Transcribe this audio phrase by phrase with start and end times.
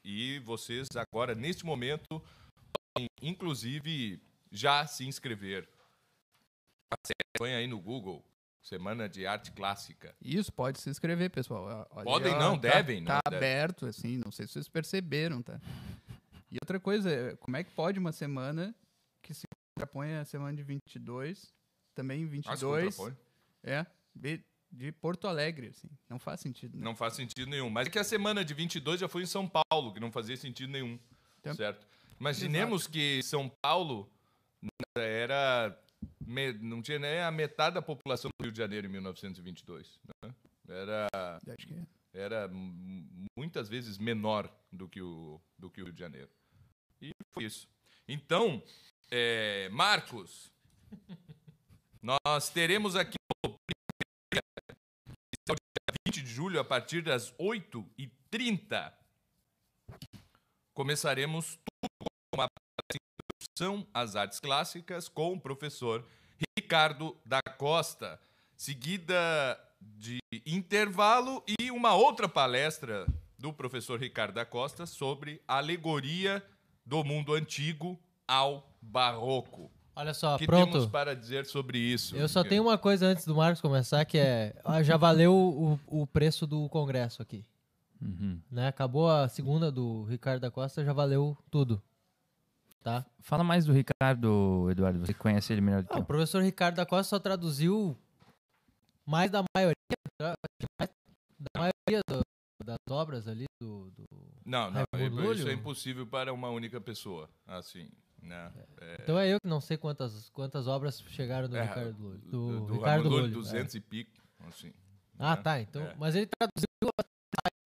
[0.03, 2.21] E vocês agora, neste momento,
[2.93, 5.65] podem, inclusive, já se inscrever.
[7.37, 8.21] Põe aí no Google,
[8.63, 10.15] Semana de Arte Clássica.
[10.21, 11.85] Isso, pode se inscrever, pessoal.
[11.91, 15.59] Olha, Podem não, tá- devem, Tá não, aberto, assim, não sei se vocês perceberam, tá?
[16.49, 18.73] E outra coisa, é, como é que pode uma semana
[19.21, 21.53] que se contrapõe a semana de 22,
[21.93, 23.17] também Ah, se 22, contrapõe.
[23.63, 23.85] é,
[24.15, 24.39] de,
[24.71, 25.89] de Porto Alegre, assim.
[26.09, 26.83] Não faz sentido, né?
[26.85, 27.69] Não faz sentido nenhum.
[27.69, 30.37] Mas é que a semana de 22 já foi em São Paulo, que não fazia
[30.37, 30.97] sentido nenhum.
[31.41, 31.85] Tem- Certo?
[32.17, 34.09] Imaginemos que São Paulo
[34.95, 35.77] era.
[36.25, 39.99] Me- não tinha nem a metade da população do Rio de Janeiro em 1922.
[40.23, 40.33] né?
[40.67, 41.07] Era,
[41.47, 41.85] é.
[42.13, 42.49] era
[43.37, 46.29] muitas vezes menor do que, o, do que o Rio de Janeiro.
[47.01, 47.67] E foi isso.
[48.07, 48.63] Então,
[49.11, 50.51] é, Marcos,
[52.01, 53.53] nós teremos aqui no
[54.33, 54.41] dia
[56.07, 58.93] 20 de julho, a partir das 8h30,
[60.73, 62.12] começaremos tudo
[63.53, 66.03] introdução às artes clássicas com o professor
[66.57, 68.19] Ricardo da Costa,
[68.55, 73.05] seguida de intervalo e uma outra palestra
[73.37, 76.43] do professor Ricardo da Costa sobre a alegoria
[76.85, 79.71] do mundo antigo ao barroco.
[79.95, 80.71] Olha só, O que pronto.
[80.71, 82.15] temos para dizer sobre isso?
[82.15, 84.55] Eu só tenho uma coisa antes do Marcos começar, que é.
[84.65, 87.45] ah, já valeu o, o preço do congresso aqui.
[88.01, 88.39] Uhum.
[88.49, 88.67] Né?
[88.67, 91.79] Acabou a segunda do Ricardo da Costa, já valeu tudo.
[92.83, 93.05] Tá?
[93.21, 96.05] Fala mais do Ricardo, Eduardo, você conhece ele melhor do que Ah, o eu.
[96.05, 97.97] professor Ricardo da Costa só traduziu
[99.05, 99.75] mais da maioria,
[100.19, 100.89] mais
[101.39, 103.89] da maioria do- das obras ali do.
[103.91, 104.03] do-
[104.45, 107.89] Não, não, Raimundo isso é impossível para uma única pessoa, assim,
[108.21, 108.51] né?
[108.81, 112.19] É, Então é eu que não sei quantas, quantas obras chegaram do é, Ricardo Lúlio.
[112.19, 112.29] Do,
[112.59, 113.31] do, do Ricardo Lúlio, Lúlio.
[113.31, 113.41] é.
[113.41, 114.11] 200 e pico,
[114.47, 114.73] assim.
[115.17, 115.41] Ah, né?
[115.41, 115.61] tá.
[115.61, 115.95] Então, É.
[115.97, 116.67] Mas ele traduziu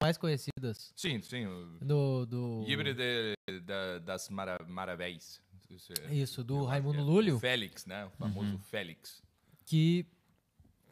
[0.08, 1.46] mais conhecidas Sim, sim,
[1.82, 2.26] do.
[2.26, 5.42] do de- da- das mara, maravéis.
[5.70, 7.02] Isso, é- Isso, do Raimundo é.
[7.02, 7.40] Lúlio.
[7.40, 8.06] Félix, né?
[8.06, 9.22] O famoso Félix.
[9.66, 10.06] que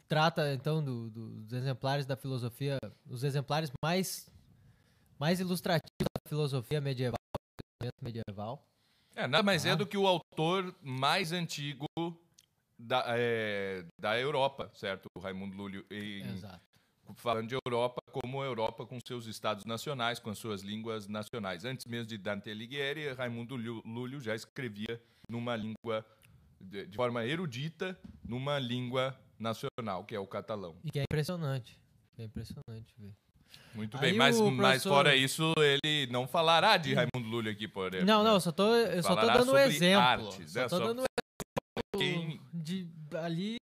[0.06, 2.76] trata então do- do- dos exemplares da filosofia,
[3.08, 4.28] os exemplares mais
[5.18, 7.16] mais ilustrativos da filosofia medieval,
[8.02, 8.68] medieval.
[9.14, 9.74] É, nada mais é Ah.
[9.74, 11.86] do que o autor mais antigo
[12.78, 15.06] da, é, da Europa, certo?
[15.16, 15.86] O Raimundo Lúlio.
[15.90, 16.60] E, Exato.
[17.14, 21.64] Falando de Europa como Europa com seus estados nacionais, com as suas línguas nacionais.
[21.64, 26.04] Antes mesmo de Dante Alighieri, Raimundo Lú- Lúlio já escrevia numa língua
[26.60, 30.76] de, de forma erudita, numa língua nacional, que é o catalão.
[30.84, 31.78] E que é impressionante.
[32.18, 33.12] É impressionante ver.
[33.74, 37.52] Muito Aí bem, mas, o mas professor- fora isso, ele não falará de Raimundo Lúlio
[37.52, 38.06] aqui, por exemplo.
[38.06, 38.36] Não, não, né?
[38.36, 40.02] eu só tô, eu só tô dando um exemplo.
[40.02, 40.68] artes, só né?
[40.68, 43.56] tô Só dando um exemplo de ali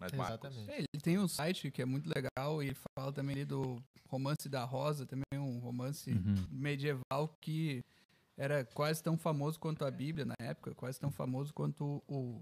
[0.00, 0.70] Mas, Marcos, Exatamente.
[0.70, 3.82] É, ele tem um site que é muito legal e ele fala também ali do
[4.08, 6.46] Romance da Rosa, também um romance Uhum.
[6.50, 7.84] medieval que
[8.36, 12.40] era quase tão famoso quanto a Bíblia na época, quase tão famoso quanto o,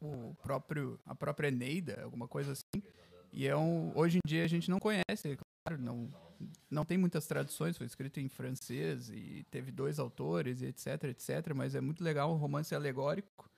[0.00, 2.82] o próprio a própria Eneida, alguma coisa assim.
[3.32, 6.08] E é um, hoje em dia a gente não conhece, claro, não,
[6.70, 11.52] não tem muitas traduções, foi escrito em francês e teve dois autores e etc, etc,
[11.54, 13.50] mas é muito legal, um romance alegórico.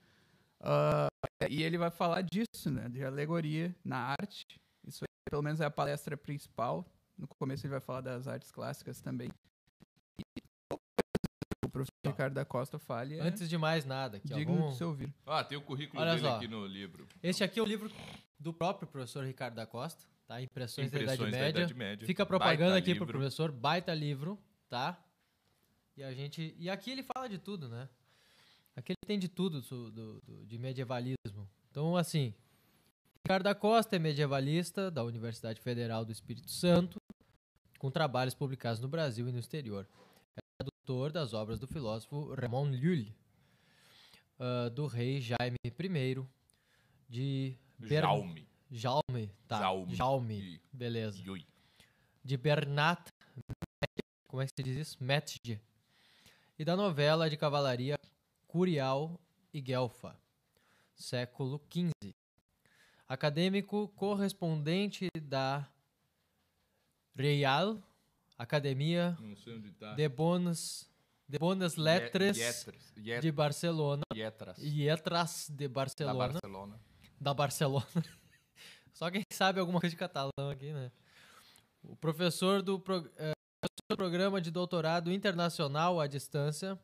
[0.61, 1.07] Ah,
[1.49, 4.44] e ele vai falar disso, né, de alegoria na arte.
[4.87, 6.87] Isso aí, pelo menos é a palestra principal.
[7.17, 9.29] No começo ele vai falar das artes clássicas também.
[10.19, 10.43] E
[11.65, 14.73] o professor Ricardo da Costa fale é Antes de mais nada, aqui, ó, digno vamos-
[14.73, 15.12] de se ouvir.
[15.26, 16.37] Ah, tem o currículo Olha dele só.
[16.37, 17.06] aqui no livro.
[17.23, 17.91] Este aqui é o livro
[18.38, 20.41] do próprio professor Ricardo da Costa, tá?
[20.41, 21.59] Impressões, da Impressões Idade da Média.
[21.61, 22.06] Idade Média.
[22.06, 23.19] Fica a propaganda Baita aqui pro livro.
[23.19, 24.38] professor, baita livro,
[24.69, 25.03] tá?
[25.97, 27.88] E a gente, e aqui ele fala de tudo, né?
[28.78, 31.48] Aqui ele tem de tudo do, do- do- de medievalismo.
[31.70, 32.32] Então, assim,
[33.25, 36.96] Ricardo da Costa é medievalista da Universidade Federal do Espírito Santo,
[37.78, 39.84] com trabalhos publicados no Brasil e no exterior.
[40.36, 43.12] É tradutor das obras do filósofo Raymond Lully,
[44.38, 46.24] ah, do rei Jaime I,
[47.08, 48.48] de Ber- Jaume.
[48.70, 49.58] Jaume, tá?
[49.58, 49.94] Jaume.
[49.96, 51.20] Jaume, beleza.
[51.20, 51.44] Yui.
[52.24, 53.08] De Bernat,
[54.28, 55.02] como é que se diz isso?
[55.02, 55.60] Metge.
[56.58, 57.98] E da novela de cavalaria
[58.58, 59.20] Curial
[59.55, 60.16] e Guelfa,
[60.96, 62.12] século XV.
[63.08, 65.64] Acadêmico correspondente da
[67.14, 67.81] Real
[68.37, 69.16] Academia
[69.78, 69.94] tá.
[69.94, 70.90] de Bonas,
[71.28, 72.37] de Bonas Yetras.
[72.37, 74.58] Yet- de Barcelona, Yetras.
[74.58, 76.81] Letras de Da Barcelona Barcelona.
[77.20, 77.87] da Barcelona.
[78.93, 80.90] Só quem sabe alguma coisa de catalão aqui, né?
[81.84, 86.76] O professor do, pro- eh, professor do programa de doutorado internacional à distância,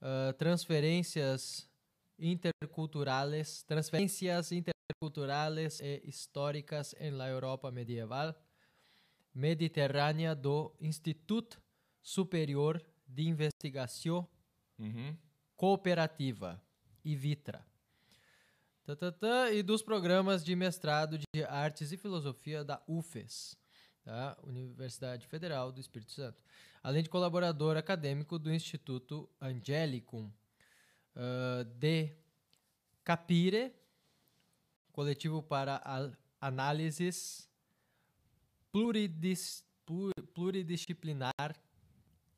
[0.00, 1.68] ah, transferências
[2.18, 8.34] interculturales, transferências interculturales e históricas em la Europa medieval,
[9.34, 11.60] mediterrânea do Instituto
[12.00, 14.26] Superior de Investigação
[14.78, 15.16] Uhum.
[15.56, 16.62] Cooperativa,
[17.04, 17.64] IVITRA.
[19.18, 23.56] Tã, e dos programas de mestrado de Artes e Filosofia da UFES,
[24.06, 24.38] tá?
[24.44, 26.40] Universidade Federal do Espírito Santo.
[26.82, 30.30] Além de colaborador acadêmico do Instituto Angelicum
[31.16, 32.10] ah, de
[33.04, 33.72] Capire,
[34.92, 35.82] coletivo para
[36.40, 37.48] análises
[38.72, 41.32] pluridis, plu- pluridisciplinar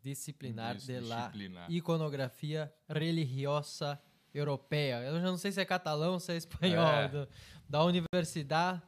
[0.03, 1.31] disciplinar de la
[1.69, 4.01] iconografia religiosa
[4.33, 5.03] europeia.
[5.03, 6.87] Eu já não sei se é catalão ou se é espanhol.
[6.87, 7.29] É.
[7.69, 8.81] da Universidade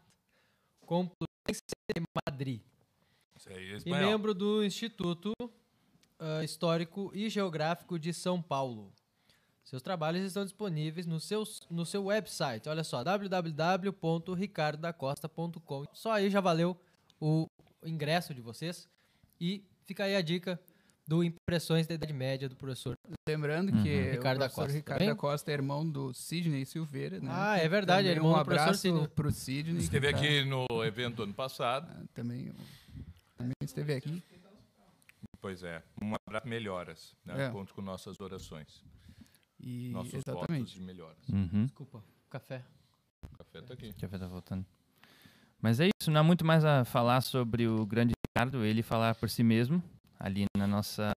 [2.27, 2.63] Madrid.
[3.47, 5.33] É E membro do Instituto
[6.19, 8.93] ah, Histórico e Geográfico de São Paulo.
[9.65, 12.69] Seus trabalhos estão disponíveis no seu, no seu website.
[12.69, 15.85] Olha só, www.ricardodacosta.com.
[15.93, 16.77] Só aí já valeu
[17.21, 17.47] o
[17.85, 18.89] ingresso de vocês.
[19.41, 20.61] E fica aí a dica
[21.11, 22.95] do Impressões da Idade Média do professor.
[23.29, 23.83] Lembrando Uhum.
[23.83, 25.09] que Ricardo o da professor Costa, Ricardo tá bem?
[25.09, 27.29] da Costa é irmão do Sidney Silveira, né?
[27.33, 29.09] Ah, é verdade, é irmão um do professor abraço Sidney.
[29.09, 29.79] pro Sidney.
[29.83, 31.91] Esteve tá- aqui no evento ano passado.
[31.91, 32.53] ah, também,
[33.37, 34.23] também esteve aqui.
[35.41, 35.83] Pois é.
[36.01, 37.13] Um abraço melhoras.
[37.25, 37.47] Né?
[37.47, 37.51] É.
[37.51, 38.85] Conto com nossas orações.
[39.59, 40.75] E, Nossos votos exatamente.
[40.75, 41.29] de melhoras.
[41.29, 41.65] Uhum.
[41.65, 42.63] Desculpa, café.
[43.25, 43.93] O café tá aqui.
[43.97, 44.65] Já vai estar voltando.
[45.61, 49.15] Mas é isso, não há muito mais a falar sobre o grande Ricardo, ele falar
[49.17, 49.83] por si mesmo,
[50.21, 51.13] ali na nossa.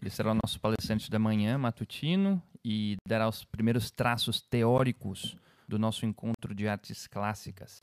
[0.00, 5.36] Ele será o nosso palestrante da manhã, matutino, e dará os primeiros traços teóricos
[5.68, 7.82] do nosso encontro de artes clássicas.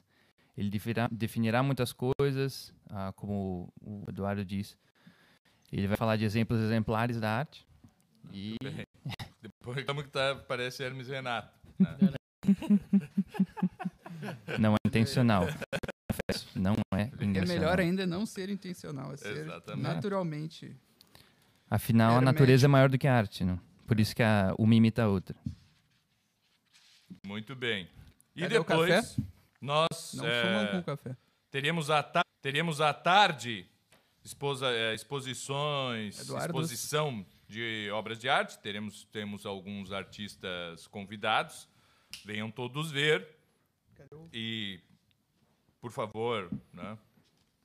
[0.57, 4.77] Ele definirá, definirá muitas coisas, ah, como o Eduardo diz.
[5.71, 7.65] Ele vai falar de exemplos exemplares da arte.
[8.33, 8.85] E Bem,
[9.41, 11.57] Depois reclama que tá, parece Hermes Renato.
[14.59, 15.45] não é intencional.
[16.27, 17.47] Confesso, Não é É intencional.
[17.47, 19.81] melhor ainda não ser intencional, é ser Exatamente.
[19.83, 20.75] naturalmente.
[21.69, 23.59] Afinal, a natureza é maior do que a arte, não?
[23.87, 25.35] Por isso que a, uma imita a outra.
[27.25, 27.89] Muito bem.
[28.35, 29.17] E Cadê depois,
[29.61, 31.15] nós Não é, café.
[31.51, 32.03] teríamos, a
[32.41, 33.67] teríamos à tarde
[34.23, 36.45] exposa- é, exposições, Eduardo.
[36.47, 38.57] exposição de obras de arte.
[38.59, 41.67] Teremos, temos alguns artistas convidados.
[42.23, 43.27] Venham todos ver.
[44.33, 44.79] E,
[45.81, 46.97] por favor, né,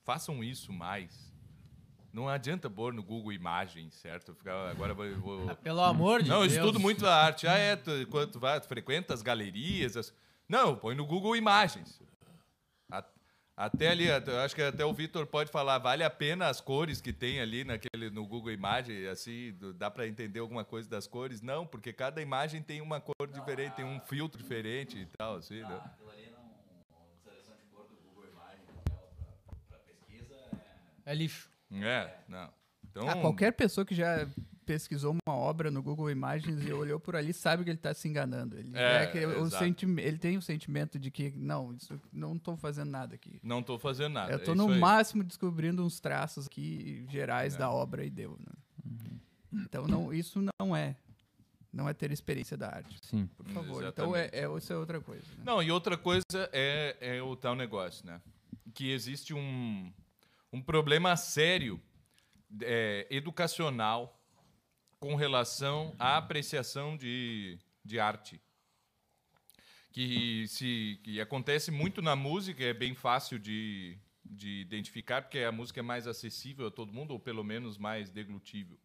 [0.04, 1.32] façam isso mais.
[2.12, 4.34] Não adianta pôr no Google Imagens, certo?
[4.36, 6.52] Ficar, agora eu vou- vou, Pelo amor de não, eu Deus.
[6.52, 7.48] estudo muito a arte.
[7.48, 7.74] Ah, é?
[7.74, 9.96] Tu, quando tu vai, tu frequenta as galerias?
[9.96, 10.14] as-
[10.48, 12.00] Não, põe no Google Imagens.
[12.92, 13.04] A-
[13.56, 17.00] Até ali, eu acho que até o Vitor pode falar, vale a pena as cores
[17.00, 21.40] que tem ali naquele, no Google Imagens, assim, dá para entender alguma coisa das cores?
[21.40, 25.60] Não, porque cada imagem tem uma cor diferente, tem um filtro diferente e tal, assim,
[25.62, 25.80] né?
[31.04, 31.48] É lixo.
[31.72, 32.48] É, não.
[32.90, 34.26] Então, Ah, qualquer pessoa que já
[34.64, 38.08] pesquisou uma obra no Google Imagens e olhou por ali, sabe que ele está se
[38.08, 38.56] enganando.
[38.56, 42.36] Ele, É, é que o senti- ele tem o sentimento de que, não, isso, não
[42.36, 43.40] estou fazendo nada aqui.
[43.42, 44.30] Não tô fazendo nada.
[44.32, 44.78] Eu é estou isso no aí.
[44.80, 47.58] máximo descobrindo uns traços aqui gerais É.
[47.58, 48.38] da obra e deu.
[48.40, 48.52] né?
[49.52, 50.96] Então, não, isso não é.
[51.72, 53.26] Não é ter experiência da arte, Sim.
[53.36, 53.84] por favor.
[53.84, 54.54] Então, é, Exatamente.
[54.54, 55.24] é, isso é outra coisa.
[55.36, 55.42] né?
[55.44, 58.20] Não, e outra coisa é, é o tal negócio, né?
[58.72, 59.92] Que existe um,
[60.54, 61.82] um problema sério
[62.62, 64.24] é, educacional
[65.00, 68.40] com relação à apreciação de, de arte.
[69.90, 75.50] Que, se, que acontece muito na música, é bem fácil de, de identificar, porque a
[75.50, 78.78] música é mais acessível a todo mundo, ou pelo menos mais deglutível.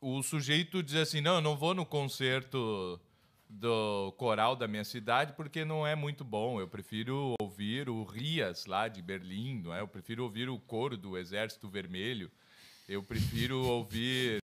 [0.00, 2.98] O sujeito diz assim: não, eu não vou no concerto
[3.48, 6.60] do coral da minha cidade porque não é muito bom.
[6.60, 9.80] Eu prefiro ouvir o Rias lá de Berlim, não é?
[9.80, 12.30] Eu prefiro ouvir o coro do Exército Vermelho.
[12.88, 14.42] Eu prefiro ouvir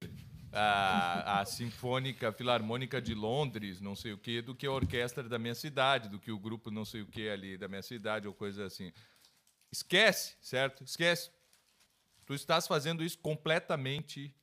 [0.52, 5.38] a, a Sinfônica Filarmônica de Londres, não sei o quê, do que a orquestra da
[5.38, 8.34] minha cidade, do que o grupo não sei o quê ali da minha cidade ou
[8.34, 8.92] coisa assim.
[9.72, 10.84] Esquece, certo?
[10.84, 11.32] Esquece.
[12.26, 14.34] Tu estás fazendo isso completamente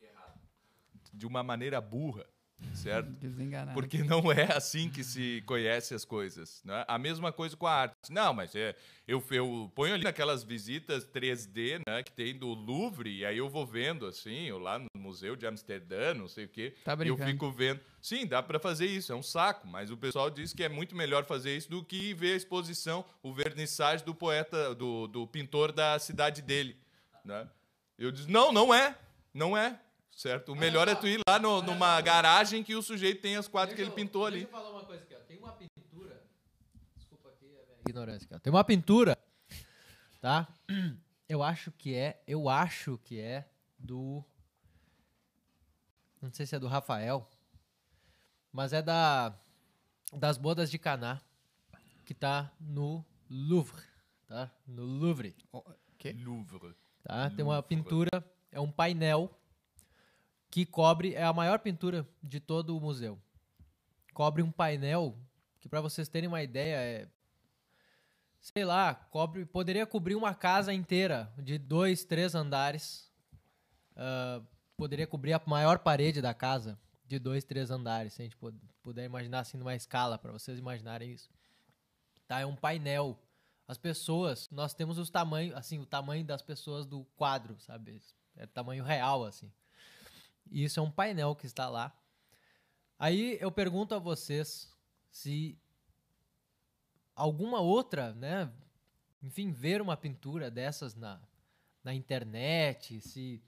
[0.00, 0.40] errado.
[1.12, 2.26] De uma maneira burra,
[2.74, 3.10] certo?
[3.10, 3.74] Desenganado.
[3.74, 6.62] Porque não é assim que se conhece as coisas.
[6.64, 6.84] Né?
[6.86, 7.94] A mesma coisa com a arte.
[8.10, 8.74] Não, mas é,
[9.06, 13.48] eu, eu ponho ali naquelas visitas 3D né, que tem do Louvre, e aí eu
[13.48, 16.74] vou vendo assim, eu lá no Museu de Amsterdã, não sei o quê.
[16.84, 17.30] Tá e eu brincando.
[17.30, 17.80] fico vendo.
[18.00, 20.96] Sim, dá para fazer isso, é um saco, mas o pessoal diz que é muito
[20.96, 25.72] melhor fazer isso do que ver a exposição, o vernissage do poeta, do, do pintor
[25.72, 26.76] da cidade dele.
[27.24, 27.48] Né?
[27.98, 28.96] Eu disse, não, não é,
[29.34, 29.80] não é.
[30.18, 30.50] Certo?
[30.50, 33.76] O melhor é tu ir lá no- numa garagem que o sujeito tem as quatro
[33.76, 34.40] que ele pintou ali.
[34.40, 35.18] Deixa eu falar uma coisa aqui, ó.
[35.20, 36.20] Tem uma pintura.
[36.96, 38.38] Desculpa aqui a minha ignorância aqui, ó.
[38.40, 39.16] Tem uma pintura,
[40.20, 40.48] tá?
[41.28, 42.20] Eu acho que é.
[42.26, 43.48] Eu acho que é
[43.78, 44.24] do.
[46.20, 47.28] Não sei se é do Rafael.
[48.52, 49.32] Mas é da.
[50.14, 51.20] Das bodas de Caná.
[52.04, 53.84] Que tá no Louvre.
[54.26, 54.50] Tá?
[54.66, 55.36] No Louvre.
[55.96, 56.12] quê?
[56.18, 56.74] Louvre.
[57.04, 57.30] Tá?
[57.30, 58.10] Tem uma pintura,
[58.50, 59.37] é um painel
[60.50, 63.18] que cobre, é a maior pintura de todo o museu.
[64.14, 65.16] Cobre um painel
[65.60, 67.08] que, para vocês terem uma ideia, é.
[68.40, 73.10] Sei lá, cobre, poderia cobrir uma casa inteira de dois, três andares.
[73.96, 74.40] Ah,
[74.76, 78.54] poderia cobrir a maior parede da casa de dois, três andares, se a gente pu-
[78.82, 81.28] puder imaginar assim numa escala, para vocês imaginarem isso.
[82.26, 82.40] Tá?
[82.40, 83.18] É um painel.
[83.66, 88.00] As pessoas, nós temos os tamanhos, assim, o tamanho das pessoas do quadro, sabe?
[88.36, 89.50] É tamanho real, assim.
[90.50, 91.92] E isso é um painel que está lá.
[92.98, 94.74] Aí eu pergunto a vocês
[95.10, 95.56] se
[97.14, 98.50] alguma outra, né?
[99.22, 101.20] Enfim, ver uma pintura dessas na,
[101.82, 103.42] na internet, se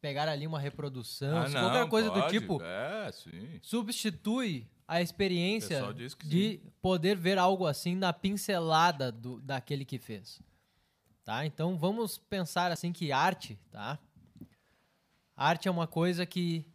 [0.00, 2.38] pegar ali uma reprodução, Ah, se não, qualquer coisa do pode.
[2.38, 3.58] tipo, É, sim.
[3.62, 5.82] substitui a experiência
[6.24, 10.40] de poder ver algo assim na pincelada do, daquele que fez.
[11.24, 11.44] Tá?
[11.44, 13.98] Então vamos pensar assim que arte, tá?
[15.36, 16.66] Arte é uma coisa que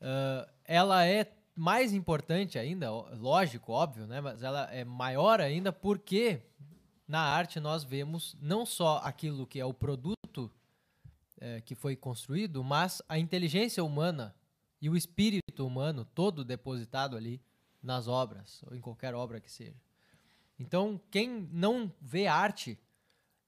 [0.00, 4.20] ah, ela é mais importante ainda, lógico, óbvio, né?
[4.20, 6.40] Mas ela é maior ainda porque
[7.06, 10.52] na arte nós vemos não só aquilo que é o produto
[11.40, 14.36] eh, que foi construído, mas a inteligência humana
[14.80, 17.42] e o espírito humano todo depositado ali
[17.82, 19.82] nas obras, ou em qualquer obra que seja.
[20.60, 22.78] Então, quem não vê arte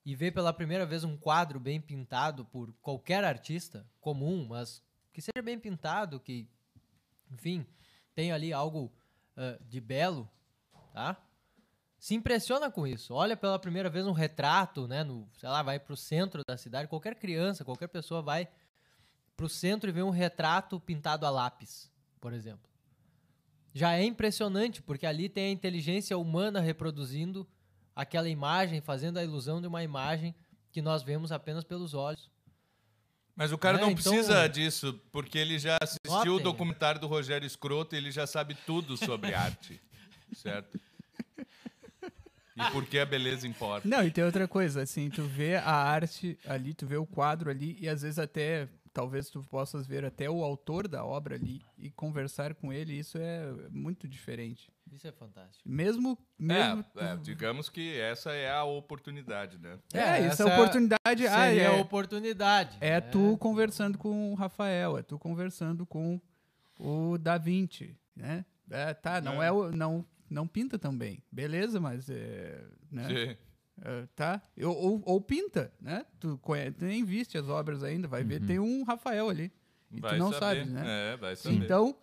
[0.05, 5.21] e vê pela primeira vez um quadro bem pintado por qualquer artista comum, mas que
[5.21, 6.49] seja bem pintado, que,
[7.31, 7.67] enfim,
[8.15, 8.93] tem ali algo
[9.37, 10.29] ah, de belo,
[10.93, 11.17] tá?
[11.99, 13.13] Se impressiona com isso.
[13.13, 15.05] Olha pela primeira vez um retrato, né?
[15.05, 16.89] No, sei lá, vai para o centro da cidade.
[16.89, 18.49] Qualquer criança, qualquer pessoa vai
[19.37, 21.91] para o centro e vê um retrato pintado a lápis,
[22.21, 22.69] por exemplo.
[23.73, 27.47] Já é impressionante, porque ali tem a inteligência humana reproduzindo
[27.95, 30.35] aquela imagem, fazendo a ilusão de uma imagem
[30.73, 32.31] que nós vemos apenas pelos olhos.
[33.35, 36.45] Mas o cara É, não então- precisa disso, porque ele já assistiu o Notem.
[36.45, 39.81] documentário do Rogério Scroto e ele já sabe tudo sobre arte.
[40.35, 40.79] certo?
[42.57, 43.89] E por que a beleza importa.
[43.89, 47.49] Não, e tem outra coisa, assim, tu vê a arte ali, tu vê o quadro
[47.51, 51.63] ali, e às vezes até, talvez tu possas ver até o autor da obra ali
[51.79, 54.73] e conversar com ele, isso é muito diferente.
[54.93, 55.69] Isso é fantástico.
[55.69, 59.79] Mesmo, mesmo É, é, digamos que essa é a oportunidade, né?
[59.95, 61.27] É, É, isso essa é oportunidade.
[61.29, 62.77] Ah, é, a oportunidade.
[62.81, 63.01] é né?
[63.01, 66.21] tu conversando com o Rafael, é tu conversando com
[66.79, 68.45] o Da Vinci, né?
[68.69, 69.47] É, tá, não É.
[69.47, 73.07] é, o, não, não pinta também, beleza, mas é, né?
[73.09, 73.37] Sim.
[73.83, 74.43] Eh, tá?
[74.63, 76.05] Ou, ou, ou pinta, né?
[76.19, 79.53] Tu, conhece, tu nem viste as obras ainda, vai ver, tem um Rafael ali.
[79.91, 80.59] E Vai tu não saber.
[80.59, 81.13] sabes, né?
[81.13, 81.57] É, vai saber.
[81.57, 81.97] Então,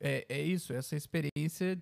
[0.00, 1.78] é, é isso, essa experiência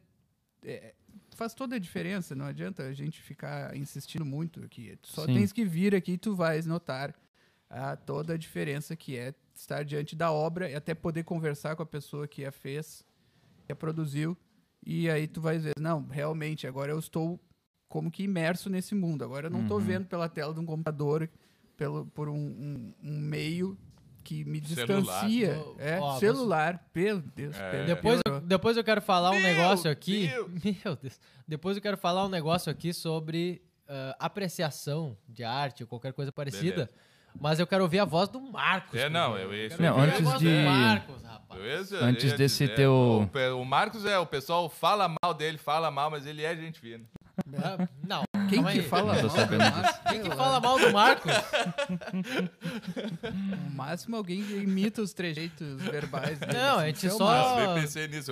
[0.64, 0.94] é,
[1.36, 2.34] faz toda a diferença.
[2.34, 4.96] Não adianta a gente ficar insistindo muito aqui.
[5.00, 5.34] Tu só Sim.
[5.34, 7.14] tens que vir aqui e tu vais notar
[7.70, 11.82] ah, toda a diferença que é estar diante da obra e até poder conversar com
[11.82, 13.04] a pessoa que a fez,
[13.64, 14.36] que a produziu.
[14.84, 17.40] E aí tu vais ver, não, realmente, agora eu estou
[17.88, 19.24] como que imerso nesse mundo.
[19.24, 19.84] Agora eu não estou Uhum.
[19.84, 21.28] vendo pela tela de um computador,
[21.76, 23.76] pelo, por um, um- um meio
[24.24, 24.98] que me Celular.
[25.00, 25.56] distancia.
[25.64, 27.54] Ó, É, ó, celular, pelo Deus.
[27.56, 27.84] É.
[27.84, 30.26] Depois, eu, depois eu quero falar um Meu negócio aqui.
[30.26, 30.50] Deus.
[30.84, 31.20] Meu Deus.
[31.46, 36.32] Depois eu quero falar um negócio aqui sobre ah, apreciação de arte ou qualquer coisa
[36.32, 36.70] parecida.
[36.72, 36.90] Beleza.
[37.38, 38.98] Mas eu quero ouvir a voz do Marcos.
[38.98, 41.90] É, não, eu ia- Não, antes de- Marcos, rapaz.
[41.92, 45.90] Ia- Antes desse dizer, teu- O, o Marcos é, o pessoal fala mal dele, fala
[45.90, 47.04] mal, mas ele é gente fina.
[47.62, 50.00] Ah, Não, Quem que fala Não mal do Marcos?
[50.10, 51.32] Quem que fala mal do Marcos?
[53.32, 56.52] No máximo alguém imita os trejeitos verbais dele.
[56.52, 57.60] Não, assim, a gente isso é só-.
[57.60, 58.30] Eu pensei nisso.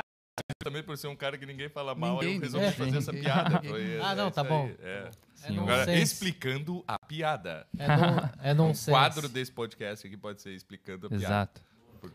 [0.63, 2.87] Também por ser um cara que ninguém fala mal, Ninguém, eu resolvi ninguém.
[2.87, 3.63] fazer essa piada.
[3.63, 4.71] Foi- Ah, é não, tá aí, bom.
[4.83, 5.11] é.
[5.35, 6.03] Sim, É Agora, nonsense.
[6.03, 7.67] explicando a piada.
[7.79, 11.25] É, non, é O quadro desse podcast aqui pode ser explicando a piada.
[11.25, 11.61] Exato.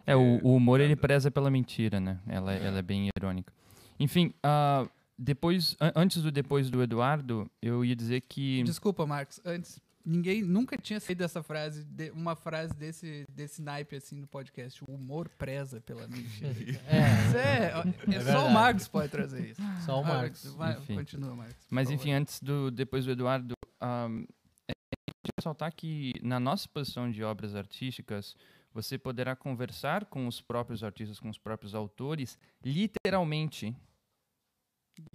[0.06, 2.20] É, o, o humor ele preza pela mentira, né?
[2.28, 3.52] Ela, ela é bem irônica.
[4.00, 4.86] Enfim, ah,
[5.22, 9.42] depois, an- antes do depois do Eduardo, eu ia dizer que Desculpa, Marcos.
[9.44, 14.28] Antes, ninguém nunca tinha saído dessa frase, de- uma frase desse, desse naipe assim no
[14.28, 14.82] podcast.
[14.86, 16.50] O humor preza pela mentira.
[16.88, 19.62] É, Isso é, é, só o Marcos pode trazer isso.
[19.86, 20.46] só o Ah, Marcos.
[20.56, 20.96] vai, Enfim.
[20.96, 21.68] continua, Marcos.
[21.70, 21.96] Mas favor.
[22.02, 24.24] enfim, antes do depois do Eduardo, ahm,
[24.68, 28.36] é importante ressaltar que na nossa exposição de obras artísticas,
[28.74, 33.76] você poderá conversar com os próprios artistas, com os próprios autores, literalmente.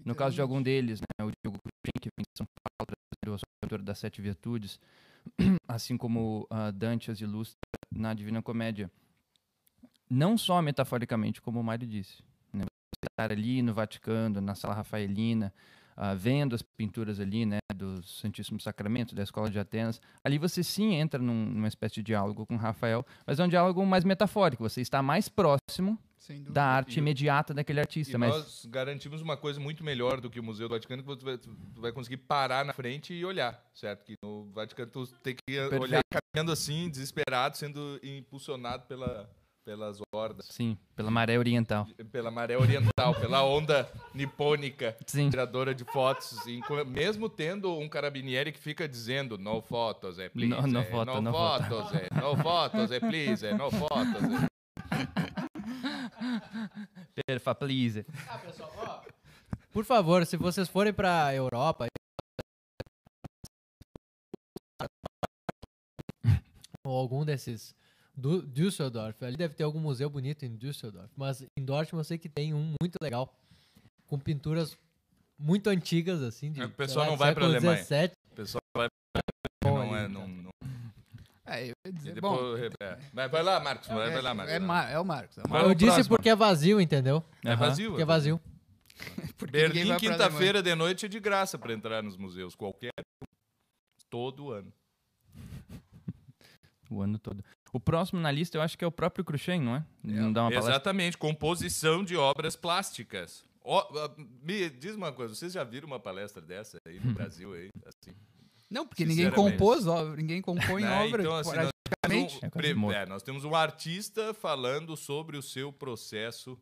[0.05, 2.87] No caso de algum deles, né, o Diogo Cruxem, que vem de São Paulo,
[3.25, 4.79] brasileiro, autor das Sete Virtudes,
[5.69, 7.59] assim como ah, Dante as ilustra
[7.91, 8.91] na Divina Comédia.
[10.09, 12.23] Não só metaforicamente, como o Mário disse.
[12.53, 12.64] Né?
[13.11, 15.53] Estar ali no Vaticano, na Sala Rafaelina,
[15.97, 20.62] ah, vendo as pinturas ali, né, do Santíssimo Sacramento, da Escola de Atenas, ali você
[20.62, 24.62] sim entra num- numa espécie de diálogo com Rafael, mas é um diálogo mais metafórico,
[24.62, 25.99] você está mais próximo.
[26.51, 30.31] Da arte E- imediata daquele E artista, mas nós garantimos uma coisa muito melhor do
[30.31, 31.39] que o Museu do Vaticano, que você
[31.77, 34.05] vai, conseguir parar na frente e olhar, certo?
[34.05, 39.29] Que no Vaticano tu tem que olhar caminhando assim, desesperado, sendo impulsionado pela,
[39.65, 41.87] pelas hordas, sim, pela maré oriental.
[42.13, 45.31] pela maré oriental, pela onda nipônica, Sim.
[45.31, 46.39] tiradora de fotos,
[46.87, 51.07] mesmo tendo um carabinieri que fica dizendo no fotos, é please, No- no é, foto,
[51.15, 54.23] no, no foto." fotos, é, no fotos, é please, é no fotos.
[54.51, 54.55] É.
[57.27, 58.05] Perfa, please.
[58.29, 59.03] Ah, pessoal, ó,
[59.73, 61.87] por favor, se vocês forem pra Europa
[66.85, 67.75] ou algum desses
[68.17, 72.19] Du Düsseldorf, ali deve ter algum museu bonito em Düsseldorf, mas em Dortmund eu sei
[72.19, 73.35] que tem um muito legal
[74.07, 74.77] com pinturas
[75.38, 77.79] muito antigas assim, de, É, o pessoal lá, não do vai pra século Alemanha.
[77.83, 78.14] 17.
[78.31, 78.88] O pessoal vai.
[79.64, 80.29] Não é, não,
[81.46, 82.98] É, eu ia dizer, bom, depois, é.
[83.12, 84.54] Vai, vai lá, Marcos, vai, é, vai lá, Marcos.
[84.54, 85.37] é, Ma- é o Marcos.
[85.38, 86.16] É o Vai Eu disse próximo.
[86.16, 87.22] porque é vazio, entendeu?
[87.44, 87.90] É vazio.
[87.90, 88.40] Porque é vazio.
[89.50, 92.92] Berlim, quinta-feira de noite é de graça pra entrar nos museus, qualquer.
[94.09, 94.72] Todo ano.
[96.90, 97.44] O ano todo.
[97.72, 99.85] O próximo na lista eu acho que é o próprio Cruxem, não é?
[100.02, 100.72] Não dá uma palestra.
[100.74, 103.44] Exatamente, composição de obras plásticas.
[103.66, 104.11] Ah,
[104.42, 107.68] me diz uma coisa, vocês já viram uma palestra dessa aí no Brasil aí?
[107.85, 108.14] Assim?
[108.75, 111.05] Não, porque ninguém compôs obra, ninguém compõe Né?
[111.07, 111.23] obra.
[111.23, 111.71] Então, assim, nós
[112.03, 112.41] praticamente.
[112.51, 116.59] temos um, É é, nós temos um artista falando sobre o seu processo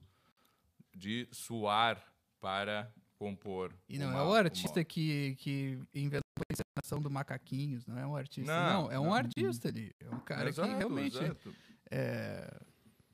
[0.94, 2.04] de suar
[2.38, 3.72] para compor.
[3.88, 7.96] E não uma- é o uma artista que, que inventou a encenação do Macaquinhos, não
[7.98, 8.52] é um artista.
[8.52, 9.14] Não, Não, é um não.
[9.14, 9.90] artista ali.
[10.00, 11.16] É um cara Exato, que realmente.
[11.16, 11.54] exato.
[11.90, 12.60] É,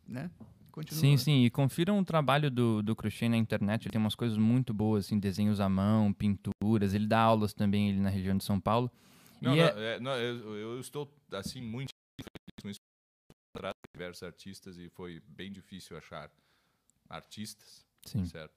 [0.07, 0.31] né?
[0.79, 1.01] Continua.
[1.01, 4.39] Sim, sim, e confiram o trabalho do, do Cruxem na internet, ele tem umas coisas
[4.39, 8.45] muito boas, assim, desenhos à mão, pinturas, ele dá aulas também ali na região de
[8.45, 8.89] São Paulo.
[9.43, 12.79] Não, e não, é- é, não, eu, eu estou assim muito feliz com isso.
[13.93, 16.31] Diversos artistas e foi bem difícil achar
[17.09, 18.55] artistas, Sim, certo?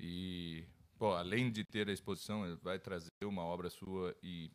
[0.00, 0.64] E,
[0.98, 4.50] pô, além de ter a exposição, ele vai trazer uma obra sua e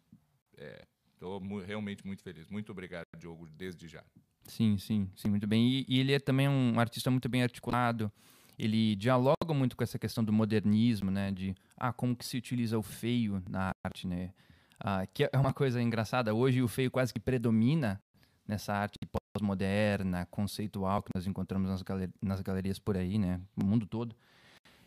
[1.14, 2.48] estou realmente muito feliz.
[2.48, 4.04] Muito obrigado, Diogo, desde já.
[4.48, 5.68] Sim, sim, sim, muito bem.
[5.68, 8.12] E, e ele é também um artista muito bem articulado,
[8.58, 12.78] ele dialoga muito com essa questão do modernismo, né, de, ah, como que se utiliza
[12.78, 14.32] o feio na arte, né,
[14.80, 18.02] ah, que é uma coisa engraçada, hoje o feio quase que predomina
[18.48, 23.66] nessa arte pós-moderna, conceitual, que nós encontramos nas, galer nas galerias por aí, né, no
[23.66, 24.16] mundo todo.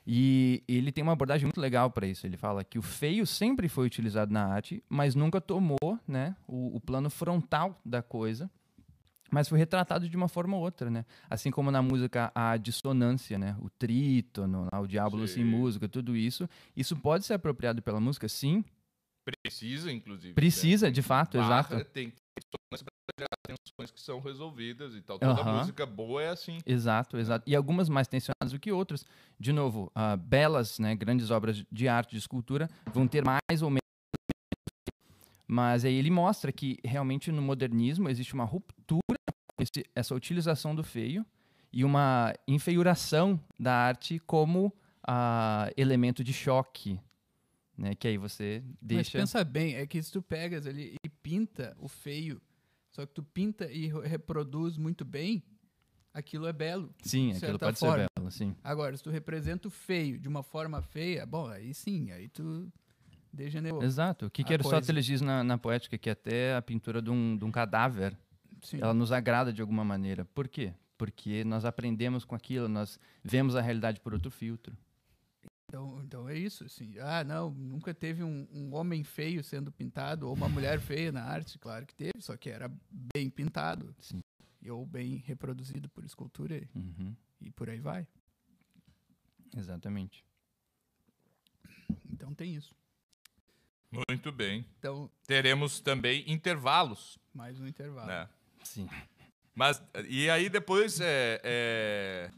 [0.07, 2.27] E ele tem uma abordagem muito legal para isso.
[2.27, 6.75] Ele fala que o feio sempre foi utilizado na arte, mas nunca tomou né, o,
[6.75, 8.51] o plano frontal da coisa
[9.31, 11.05] mas foi retratado de uma forma ou outra, né?
[11.29, 13.57] Assim como na música a dissonância, né?
[13.61, 16.49] O trítono, o diabo sem música, tudo isso.
[16.77, 18.65] Isso pode ser apropriado pela música, sim.
[19.25, 20.35] Precisa, inclusive.
[20.35, 20.93] Precisa, né?
[20.93, 21.85] de fato, Barra exato.
[21.91, 22.13] Tem
[23.47, 25.19] tensões que são resolvidas e tal.
[25.19, 25.59] Toda Aham.
[25.59, 26.59] música boa é assim.
[26.65, 27.49] Exato, exato.
[27.49, 29.05] E algumas mais tensionadas do que outras.
[29.39, 33.71] De novo, ah, belas, né, grandes obras de arte, de escultura, vão ter mais ou
[33.71, 33.80] menos.
[35.53, 39.19] Mas aí ele mostra que realmente no modernismo existe uma ruptura
[39.57, 39.65] com
[39.97, 41.27] essa utilização do feio
[41.73, 44.73] e uma enfeiuração da arte como
[45.05, 47.01] ah, elemento de choque,
[47.77, 47.97] né?
[47.97, 49.19] Que aí você Mas deixa.
[49.19, 52.41] pensa bem, é que se tu pegas ali e pinta o feio,
[52.93, 55.43] só que tu pinta e re- reproduz muito bem,
[56.15, 56.95] aquilo é belo.
[57.03, 58.05] Sim, aquilo pode forma.
[58.05, 58.55] ser belo, sim.
[58.63, 62.73] Agora, se tu representa o feio de uma forma feia, bom, aí sim, aí tu
[63.33, 63.83] degenerou.
[63.83, 64.27] Exato.
[64.27, 65.97] O que, que Aristóteles diz na, na poética?
[65.99, 68.17] Que até a pintura de um, de um cadáver
[68.63, 68.79] Sim.
[68.81, 70.25] ela nos agrada de alguma maneira.
[70.27, 70.73] Por quê?
[70.99, 74.77] Porque nós aprendemos com aquilo, nós vemos a realidade por outro filtro.
[75.67, 76.99] Então, então é isso, assim.
[76.99, 81.23] Ah, não, nunca teve um, um homem feio sendo pintado ou uma mulher feia na
[81.23, 82.71] arte, claro que teve, só que era
[83.15, 83.95] bem pintado.
[84.01, 84.21] Sim.
[84.69, 88.07] Ou bem reproduzido por escultura e- Uhum, e por aí vai.
[89.57, 90.25] exatamente.
[92.13, 92.75] Então tem isso.
[93.91, 94.65] Muito bem.
[94.79, 98.07] Então, Teremos também intervalos, mais um intervalo.
[98.07, 98.29] né?
[98.63, 98.89] Sim.
[99.55, 101.41] Mas, e aí depois é...
[101.43, 102.31] é-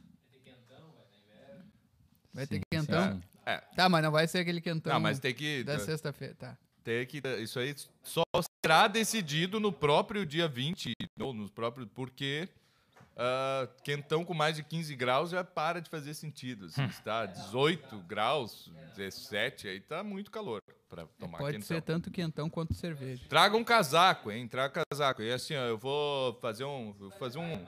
[2.35, 3.13] Vai ter Sim, quentão?
[3.13, 3.59] sim, é.
[3.77, 5.63] Tá, mas não vai ser aquele quentão Não, mas tem que...
[5.65, 6.59] da sexta-feira, tá.
[6.83, 8.23] Tem que isso aí só
[8.65, 12.49] será decidido no próprio dia 20, ou nos próprios porque
[13.17, 16.67] ah, quentão com mais de 15 graus já para de fazer sentido.
[16.67, 21.67] Assim, está 18 graus, 17, aí tá muito calor para tomar Pode quentão.
[21.67, 23.25] ser tanto quentão quanto cerveja.
[23.29, 24.47] Traga um casaco, hein?
[24.49, 25.23] Traga casaco.
[25.23, 27.67] E assim, ó, eu vou fazer um, vou fazer um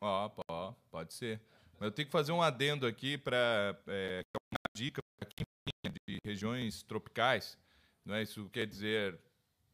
[0.00, 1.40] Ó, ó, pode ser.
[1.78, 5.46] Mas eu tenho que fazer um adendo aqui para uma dica para quem
[5.84, 7.58] vinha de regiões tropicais.
[8.04, 9.18] Não é isso quer dizer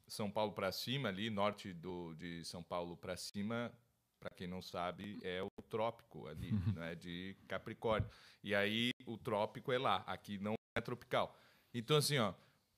[0.08, 3.72] São Paulo para cima ali, norte do, de São Paulo para cima.
[4.20, 8.09] Para quem não sabe, é o trópico ali, não é de Capricórnio.
[8.42, 11.38] E aí o trópico é lá, aqui não é tropical.
[11.72, 12.33] Então assim, ó,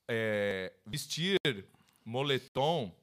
[0.09, 1.37] é, vestir
[2.05, 2.94] moletom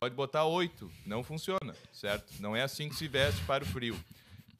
[0.00, 2.40] pode botar oito, não funciona, certo?
[2.40, 3.98] Não é assim que se veste para o frio.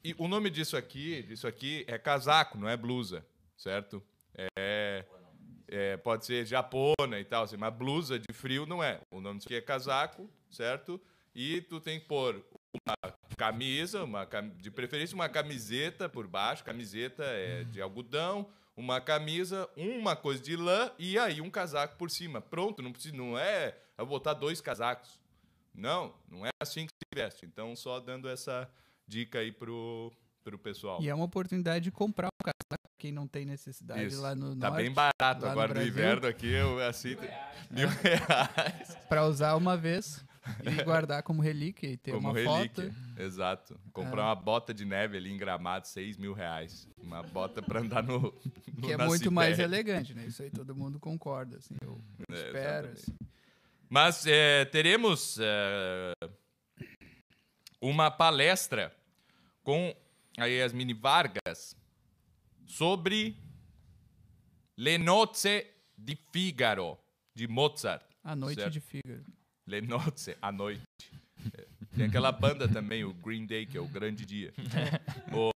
[0.03, 3.25] E o nome disso aqui, disso aqui é casaco, não é blusa,
[3.57, 4.01] certo?
[4.57, 5.05] É,
[5.67, 9.01] é, pode ser japona e tal, assim, mas blusa de frio não é.
[9.11, 10.99] O nome disso aqui é casaco, certo?
[11.35, 16.61] E tu tem que pôr uma camisa, uma, cam- de preferência uma camiseta por baixo,
[16.63, 22.11] camiseta é de algodão, uma camisa, uma coisa de lã e aí um casaco por
[22.11, 22.41] cima.
[22.41, 25.17] Pronto, não precisa, não é eu vou botar dois casacos.
[25.73, 27.45] Não, não é assim que se veste.
[27.45, 28.69] Então só dando essa
[29.07, 30.11] dica aí pro
[30.43, 31.01] pro pessoal.
[31.01, 34.21] E é uma oportunidade de comprar um casaco quem não tem necessidade Isso.
[34.21, 34.83] lá no Tá norte.
[34.83, 35.89] bem barato no agora no Brasil.
[35.93, 37.15] inverno aqui, eu assim,
[37.71, 40.25] mil reais Pra usar uma vez
[40.79, 42.91] e guardar como relíquia e ter como uma relíquia.
[42.91, 43.21] foto.
[43.21, 43.79] Exato.
[43.93, 44.25] Comprar É.
[44.25, 46.87] uma bota de neve ali em Gramado, seis mil reais.
[46.97, 48.19] Uma bota pra andar no,
[48.75, 50.25] no Que é muito mais elegante, né?
[50.25, 51.75] Isso aí todo mundo concorda, assim.
[51.81, 53.15] Eu É, espero, assim.
[53.89, 56.13] Mas é, teremos é,
[57.81, 58.95] uma palestra
[59.63, 59.95] com
[60.37, 61.75] a Yasmini Vargas
[62.65, 63.35] sobre
[64.77, 65.65] Le Nozze
[65.97, 66.97] di Figaro,
[67.33, 68.03] de Mozart.
[68.23, 68.73] A noite Certo.
[68.73, 69.23] de Fígaro.
[69.69, 70.81] Le Nozze, à noite.
[71.55, 74.51] É, Tem aquela banda também, o Green Day, que é o Grande Dia.
[75.31, 75.51] O-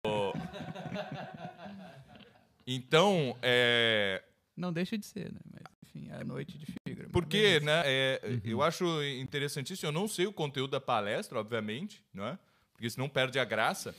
[2.66, 4.24] Então, é,
[4.56, 5.40] Não deixa de ser, né?
[5.52, 10.26] Mas, enfim, a noite de mas Porque, né, é, eu acho interessantíssimo, eu não sei
[10.28, 12.38] o conteúdo da palestra, obviamente, não é?
[12.72, 13.94] Porque senão perde a graça.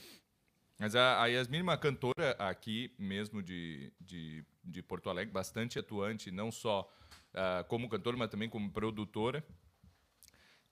[0.79, 5.79] Mas a, a Yasmin é uma cantora aqui mesmo de, de, de Porto Alegre, bastante
[5.79, 6.91] atuante, não só
[7.33, 9.45] ah, como cantora, mas também como produtora.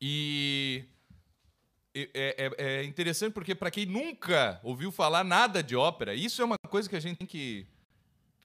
[0.05, 0.85] E
[1.95, 2.11] é,
[2.59, 6.57] é- é interessante porque para quem nunca ouviu falar nada de ópera, isso é uma
[6.69, 7.65] coisa que a gente tem que,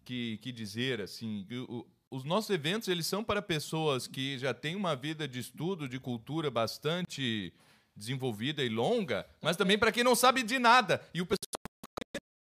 [0.05, 1.47] que, que dizer assim.
[1.67, 5.89] o- os nossos eventos eles são para pessoas que já têm uma vida de estudo,
[5.89, 7.51] de cultura bastante
[7.95, 11.03] desenvolvida e longa, mas também para quem não sabe de nada.
[11.13, 11.41] E o pessoal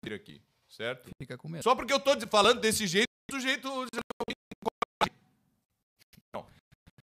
[0.03, 1.09] vir aqui, certo?
[1.17, 1.63] Fica com medo.
[1.63, 3.69] Só porque eu tô de- falando desse jeito, do jeito.
[6.33, 6.45] Não.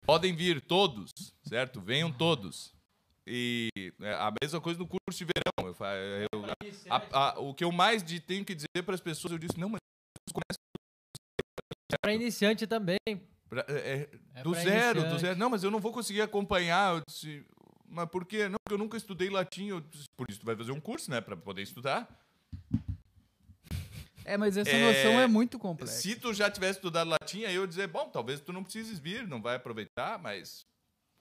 [0.06, 1.12] Podem vir todos,
[1.50, 1.82] certo?
[1.82, 2.74] Venham todos.
[3.28, 5.68] E é, a mesma coisa no curso de verão.
[5.68, 6.46] Eu, eu-
[6.90, 9.60] a- a- o que eu mais de- tenho que dizer para as pessoas, eu disse,
[9.60, 9.80] não, mas
[10.32, 10.58] começa
[12.02, 12.98] Pra iniciante também.
[13.50, 15.22] pra- é, É do zero, do iniciante.
[15.22, 15.40] zero.
[15.40, 16.96] Não, mas eu não vou conseguir acompanhar.
[16.96, 17.46] Eu disse,
[17.88, 18.48] mas por quê?
[18.48, 19.68] Não, porque eu nunca estudei latim.
[19.68, 22.08] Eu disse, por isso tu vai fazer um curso, né, para poder estudar.
[24.26, 25.94] É, mas essa É, noção é muito complexa.
[26.02, 29.00] Se tu já tivesse estudado latim, aí eu ia dizer, bom, talvez tu não precises
[29.00, 30.66] vir, não vai aproveitar, mas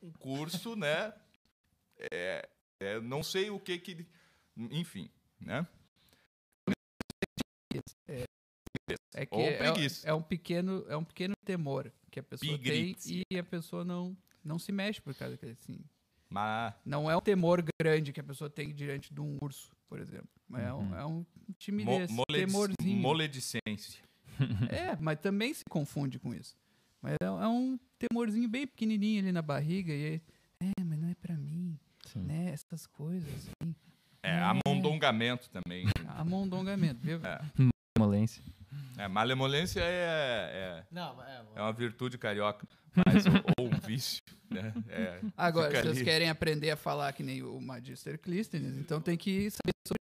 [0.02, 1.12] um curso, né?
[2.12, 2.48] É,
[2.80, 4.06] é, não sei o que que.
[4.56, 5.66] Enfim, né?
[9.14, 10.08] É que Ou é, preguiça.
[10.08, 14.16] é um pequeno, é um pequeno temor que a pessoa tem e a pessoa não,
[14.44, 15.80] não se mexe por causa que assim.
[16.28, 16.74] Mas.
[16.84, 20.28] Não é um temor grande que a pessoa tem diante de um urso, por exemplo.
[20.46, 21.26] Mas é, um, é um Mo,
[21.58, 23.00] timidez, moledic- temorzinho.
[23.00, 24.02] moledicência.
[24.70, 26.56] É, mas também se confunde com isso.
[27.02, 30.22] Mas é, é um temorzinho bem pequenininho ali na barriga e aí,
[30.61, 32.20] é, mas não é pra mim, Sim.
[32.24, 32.50] né?
[32.52, 33.74] Essas coisas assim.
[34.22, 35.87] É, amondongamento também.
[36.08, 37.20] Amondongamento, viu?
[37.24, 37.40] É,
[37.98, 38.42] Molência.
[38.98, 42.66] é, malemolência é, Não, é, é, é uma virtude carioca.
[43.06, 44.72] Mas, ou, ou um vício, né?
[44.88, 46.04] É, Agora, vocês ali.
[46.04, 49.98] querem aprender a falar que nem o Magister Clístenes, então tem que saber sobre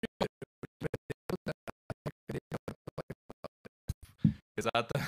[4.57, 5.00] Exata.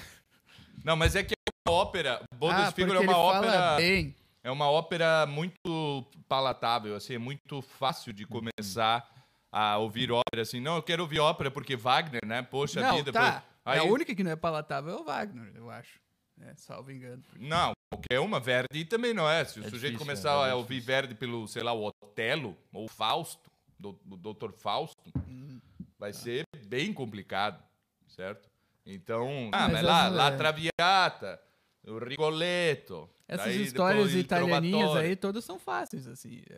[0.85, 2.23] Não, mas é que é uma ópera.
[2.37, 3.77] Bodas ah, porque é uma ele fala ópera.
[3.77, 4.15] bem.
[4.43, 9.09] É uma ópera muito palatável, assim, é muito fácil de começar
[9.51, 10.61] a ouvir ópera, assim.
[10.61, 12.43] Não, eu quero ouvir ópera porque Wagner, né?
[12.43, 13.11] Poxa não, vida.
[13.11, 13.43] tá.
[13.65, 15.99] Aí, É a única que não é palatável é o Wagner, eu acho.
[16.43, 17.23] É, salvo engano.
[17.39, 19.45] Não, qualquer uma, Verdi também não é.
[19.45, 20.81] Se o É sujeito difícil, começar é, é a ouvir.
[20.81, 24.53] Verdi pelo, sei lá, o Otelo ou Fausto, do, do Dr.
[24.53, 24.95] Fausto,
[25.27, 25.61] Hum.
[25.99, 27.63] vai ser bem complicado,
[28.09, 28.51] certo?
[28.87, 30.37] Então, ah, Mas mas lá, lá é.
[30.37, 31.41] Traviata,
[31.87, 33.09] o Rigoletto.
[33.27, 36.43] Essas daí histórias depois italianinhas aí, todas são fáceis, assim.
[36.51, 36.55] É,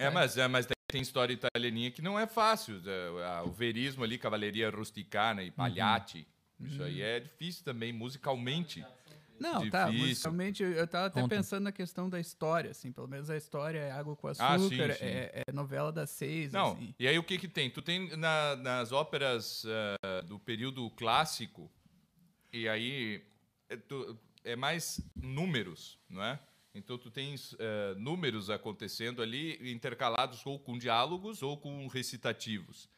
[0.00, 2.80] é, É, mas, é, mas tem- história italianinha que não é fácil.
[3.44, 6.26] O verismo ali, cavalaria rusticana e palhati.
[6.60, 8.84] Isso aí é difícil também, musicalmente.
[9.40, 10.08] Não, tá, difícil.
[10.08, 11.34] musicalmente eu eu tava até Conta.
[11.36, 14.92] pensando na questão da história, assim, pelo menos a história é água com Ah, açúcar,
[14.92, 15.04] sim, sim.
[15.04, 16.94] É, é novela das seis, Não, assim.
[16.98, 17.70] e aí o que que tem?
[17.70, 21.70] Tu tem na- nas óperas ah, do período clássico,
[22.52, 23.22] e aí
[23.68, 26.38] é, tu- é mais números, não é?
[26.74, 32.88] Então tu tens eh, números acontecendo ali, intercalados ou com diálogos ou com recitativos.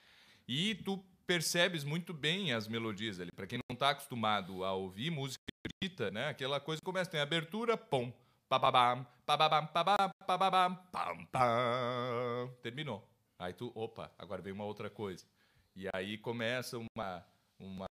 [0.46, 3.30] E tu percebes muito bem as melodias ali.
[3.30, 6.26] Para quem não está acostumado a ouvir música erudita, né?
[6.26, 8.12] Aquela coisa começa, tem abertura, pom,
[8.48, 12.52] bababam, bababam, bababam, bababam, pam, pam.
[12.60, 13.08] Terminou.
[13.38, 15.24] Aí tu, opa, agora vem uma outra coisa.
[15.76, 17.24] E aí começa uma
[17.60, 17.86] uma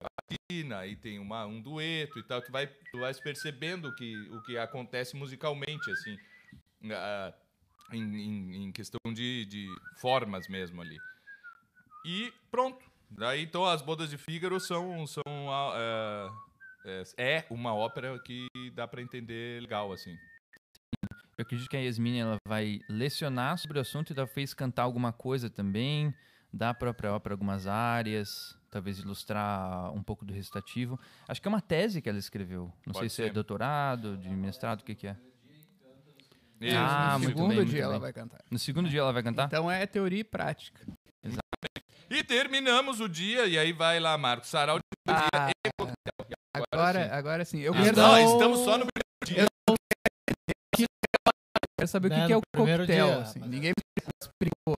[0.00, 2.40] latina, aí tem uma, um dueto e tal.
[2.40, 6.18] Tu vai tu vais percebendo que o que acontece musicalmente assim,
[6.90, 7.34] ah,
[7.92, 9.68] em, em, em questão de, de
[10.00, 10.96] formas mesmo ali.
[12.08, 12.82] E pronto.
[13.10, 16.32] Daí então as bodas de Fígaro são são ah,
[16.86, 20.16] é, é uma ópera que dá para entender legal assim.
[21.36, 25.12] Eu acredito que a Yasmine ela vai lecionar sobre o assunto e talvez cantar alguma
[25.12, 26.12] coisa também,
[26.50, 30.98] da própria ópera algumas áreas, talvez ilustrar um pouco do recitativo.
[31.28, 32.72] Acho que é uma tese que ela escreveu.
[32.86, 33.32] Não Pode sei se é ser.
[33.34, 35.16] doutorado, de mestrado, o que, que é.
[36.60, 38.40] Isso, Ah, no muito segundo bem, muito dia ela vai cantar.
[38.50, 39.44] No segundo dia ela vai cantar?
[39.46, 40.84] Então é teoria e prática.
[42.10, 45.94] E terminamos o dia, e aí vai lá, Marcos Sarau de Ah, poesia
[46.30, 46.34] e
[46.72, 47.10] Agora, sim.
[47.12, 47.58] agora sim.
[47.60, 49.46] Eu Ah, quero, não, estamos só no primeiro dia.
[51.78, 52.86] quero saber o Né, que, que é o coquetel.
[52.86, 53.40] dia, assim.
[53.40, 54.74] mas- Ninguém me explicou.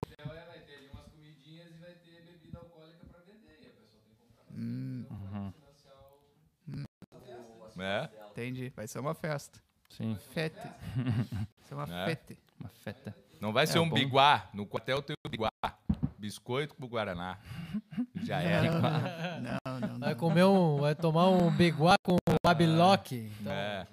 [4.52, 5.04] Hum,
[7.78, 8.70] É, entendi.
[8.76, 9.58] Vai ser uma festa.
[9.88, 10.56] Sim, Fete.
[10.94, 12.04] Vai ser uma É.
[12.06, 12.38] fete.
[12.58, 13.16] uma feta.
[13.40, 13.94] não vai ser É um bom.
[13.94, 14.48] biguá.
[14.52, 15.48] No quartel tem o biguá.
[16.20, 17.38] Biscoito com Guaraná.
[18.22, 18.70] Já era.
[19.40, 20.18] Não, não, Vai não.
[20.18, 20.76] comer um.
[20.76, 23.32] Vai tomar um beguá com babiloque.
[23.40, 23.86] Então, É.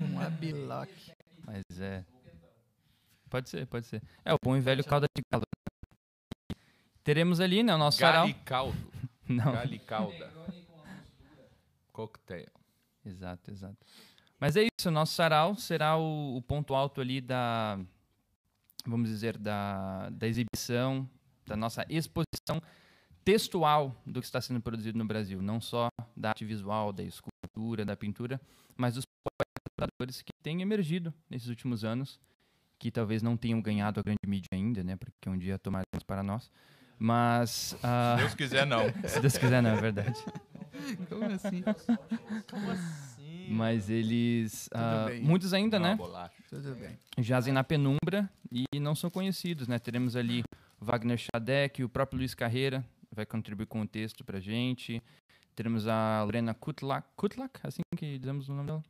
[0.00, 1.12] Um abiloque.
[1.44, 2.04] Mas é.
[3.30, 4.02] Pode ser, pode ser.
[4.24, 5.42] É o bom e velho calda de galo.
[7.02, 8.26] Teremos ali, né, o nosso sarau.
[8.26, 8.92] Galicaldo.
[9.26, 10.30] Não, Galicalda.
[11.92, 12.46] Cocktail.
[13.04, 13.76] exato, exato.
[14.38, 17.78] Mas é isso, o nosso sarau será o, o ponto alto ali da,
[18.86, 21.08] vamos dizer, da, da exibição,
[21.48, 22.60] da nossa exposição
[23.24, 25.42] textual do que está sendo produzido no Brasil.
[25.42, 28.40] Não só da arte visual, da escultura, da pintura,
[28.76, 32.20] mas dos poetas que têm emergido nesses últimos anos,
[32.78, 36.22] que talvez não tenham ganhado a grande mídia ainda, né, porque um dia tomaremos para
[36.22, 36.50] nós.
[36.98, 38.80] Mas, ah, Se Deus quiser, não.
[39.06, 40.18] se Deus quiser, não, é verdade.
[41.08, 41.62] Como assim?
[42.50, 43.48] Como assim?
[43.50, 44.68] Mas eles.
[45.06, 45.22] bem.
[45.22, 45.96] muitos ainda, Não, né?
[45.96, 46.34] bolacha.
[46.48, 46.98] Tudo bem.
[47.18, 49.78] Jazem na penumbra e não são conhecidos, né?
[49.78, 50.42] Teremos ali
[50.80, 55.02] Wagner Schadek, o próprio Luiz Carreira vai contribuir com o texto pra gente.
[55.54, 58.84] Teremos a Lorena Kutlak, Kutlak, assim que dizemos o nome dela?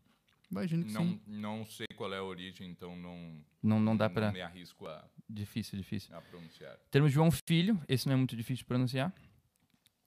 [0.50, 1.20] Imagino que Não, sim.
[1.26, 4.32] não sei qual é a origem, então não, Não, não dá pra.
[4.32, 6.14] me arrisco a, Difícil, difícil.
[6.16, 6.76] a pronunciar.
[6.90, 9.12] Teremos João Filho, esse não é muito difícil de pronunciar.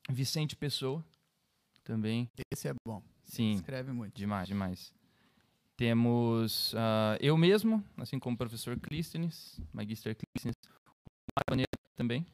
[0.10, 1.06] Vicente Pessoa,
[1.84, 2.30] também.
[2.52, 3.04] Esse é bom.
[3.24, 4.16] Sim, Escreve muito.
[4.16, 4.94] demais, demais.
[5.78, 10.56] Temos ah, eu mesmo, assim como o professor Clístenes, Magister Clístenes.
[10.68, 11.71] O Maroneiro
[12.02, 12.26] também.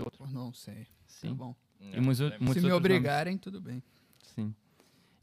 [0.00, 0.26] Outro.
[0.28, 0.84] Não sei.
[0.84, 1.34] Tá Sim.
[1.34, 1.54] bom.
[1.80, 3.82] E muitos, É, muitos Se me obrigarem, tudo bem.
[4.22, 4.54] Sim.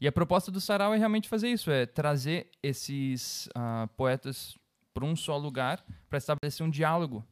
[0.00, 4.56] E a proposta do Sarau é realmente fazer isso, é trazer esses ah, poetas
[4.92, 7.24] para um só lugar para estabelecer um diálogo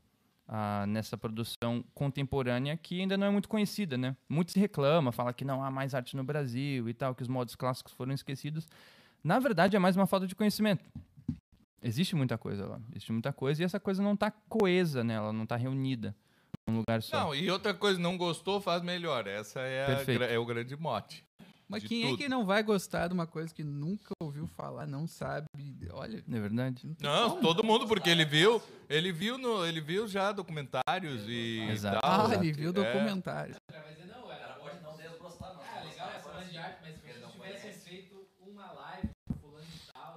[0.47, 4.17] ah, nessa produção contemporânea que ainda não é muito conhecida, né?
[4.29, 7.29] Muito se reclama, fala que não há mais arte no Brasil e tal, que os
[7.29, 8.69] modos clássicos foram esquecidos.
[9.23, 10.85] Na verdade, é mais uma falta de conhecimento.
[11.83, 15.15] Existe muita coisa lá, existe muita coisa e essa coisa não está coesa, né?
[15.15, 16.15] Ela não está reunida
[16.69, 17.21] num lugar só.
[17.21, 19.27] Não, e outra coisa, não gostou, faz melhor.
[19.27, 21.25] Essa é, a é o grande mote.
[21.67, 22.19] Mas quem é tudo.
[22.19, 25.47] que não vai gostar de uma coisa que nunca ouviu falar, não sabe?
[25.93, 26.97] Olha, Não é verdade?
[27.01, 31.61] não Não, todo mundo, porque ele viu, ele viu, no, ele viu já documentários e
[31.71, 32.01] Exato.
[32.01, 32.27] tal.
[32.29, 32.91] Ah, ele viu o É.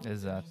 [0.06, 0.50] Exato.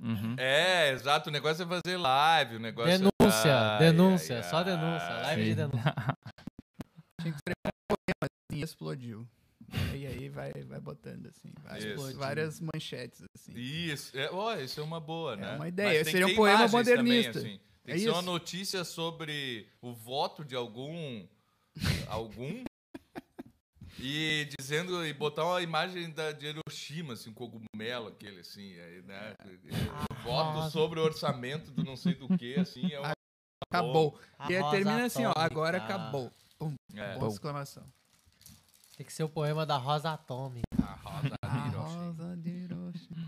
[0.00, 0.34] Uhum.
[0.38, 1.28] É, exato.
[1.28, 5.08] O negócio é fazer live, o negócio Denúncia, Ai, denúncia, ai, só denúncia.
[5.08, 5.22] ai.
[5.22, 5.54] Live de Sim.
[5.56, 5.94] denúncia.
[7.20, 9.28] Tinha que escrever um poema assim, e explodiu.
[9.94, 13.52] E aí vai, vai botando assim, várias, várias manchetes assim.
[13.56, 15.56] Isso, é, ó, isso é uma boa, É né?
[15.56, 17.32] uma ideia, Mas tem seria que um poema modernista.
[17.32, 17.60] Também, assim.
[17.84, 21.26] Tem É que ser uma notícia sobre o voto de algum.
[22.08, 22.62] algum.
[23.98, 29.02] E dizendo, e botar uma imagem da, de Hiroshima, assim, um cogumelo, aquele assim, aí,
[29.02, 29.34] né?
[30.22, 30.70] Voto rosa.
[30.70, 33.12] sobre o orçamento do não sei do que, assim, é uma.
[33.70, 34.18] Acabou.
[34.38, 36.30] A e termina assim, ó, agora acabou.
[36.58, 37.84] Pum, É, exclamação.
[38.96, 40.62] Tem que ser o poema da Rosa Atômica.
[40.78, 42.04] a rosa de A Hiroshima.
[42.04, 43.26] rosa de Hiroshima.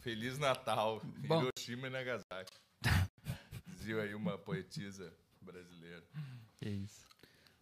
[0.00, 1.42] Feliz Natal, Bom.
[1.42, 2.52] Hiroshima e Nagasaki.
[3.66, 6.04] Dizia aí uma poetisa brasileira.
[6.60, 7.06] É isso.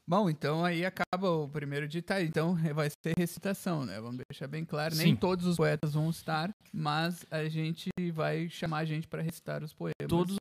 [0.08, 2.02] Bom, então aí acaba o primeiro dia.
[2.02, 4.00] Tá, então vai ser recitação, né?
[4.00, 4.94] Vamos deixar bem claro.
[4.94, 5.16] Nem Sim.
[5.16, 9.74] todos os poetas vão estar, mas a gente vai chamar a gente para recitar os
[9.74, 10.08] poemas.
[10.08, 10.38] Todos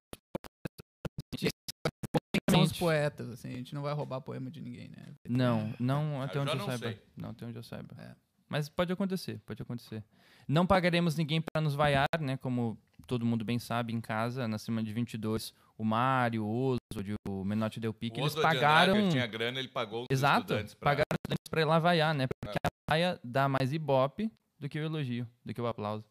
[2.49, 5.13] são os poetas, assim, a gente não vai roubar poema de ninguém, né?
[5.27, 6.87] Não, não até eu onde já eu não saiba.
[6.87, 7.01] sei.
[7.17, 7.93] Não até onde eu saiba.
[7.99, 8.15] É.
[8.47, 10.01] Mas pode acontecer, pode acontecer.
[10.47, 12.37] Não pagaremos ninguém para nos vaiar, né?
[12.37, 17.13] Como todo mundo bem sabe em casa, na semana de 22, o Mário, o Oswald,
[17.27, 18.95] o Menotti Del Pique, eles de pagaram...
[18.97, 20.91] Ele tinha grana, ele pagou os Exato, estudantes pra...
[20.91, 22.25] pagaram os estudantes para ir lá vaiar, né?
[22.41, 26.03] Porque a vaia dá mais ibope do que o elogio, do que o aplauso.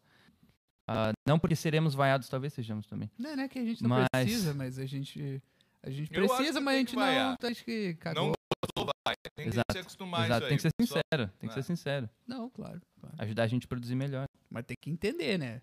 [0.89, 3.11] Ah, não porque seremos vaiados, talvez sejamos também.
[3.17, 5.43] Não, não é que a gente não Mas- precisa, mas a gente.
[5.83, 7.03] A gente Eu precisa, mas a gente não.
[7.03, 7.37] vaiar.
[7.43, 8.23] Acho que cagou.
[8.27, 9.15] Não gostou, vai.
[9.35, 11.63] Tem Exato, que se acostumar Exato, isso tem que ser sincero, tem que ser É.
[11.63, 12.09] sincero.
[12.25, 13.15] Não, claro, claro.
[13.19, 14.25] Ajudar a gente a produzir melhor.
[14.49, 15.61] Mas tem que entender, né?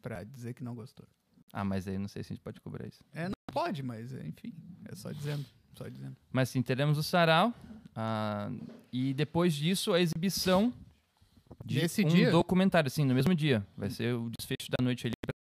[0.00, 1.06] Pra dizer que não gostou.
[1.52, 3.02] Ah, mas aí não sei se a gente pode cobrar isso.
[3.12, 4.52] É, não pode, mas é, enfim.
[4.90, 5.44] É só dizendo.
[5.74, 6.16] Só dizendo.
[6.32, 7.54] Mas sim, teremos o sarau.
[7.94, 8.50] ah,
[8.92, 10.72] e depois disso, a exibição
[11.64, 12.30] de um dia?
[12.30, 13.66] documentário, sim, no mesmo dia.
[13.76, 15.34] Vai ser o desfecho da noite ali para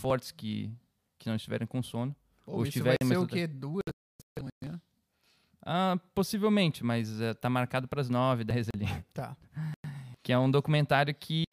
[0.00, 0.70] fortes que,
[1.18, 2.14] que não estiverem com sono.
[2.44, 3.46] Pô, Ou estiverem vai ser o quê?
[3.46, 3.82] Duas
[4.38, 4.80] da manhã?
[5.64, 8.86] Ah, possivelmente, mas eh, tá marcado para as 9, 10 ali.
[9.12, 9.36] Tá.
[10.22, 11.44] Que é um documentário que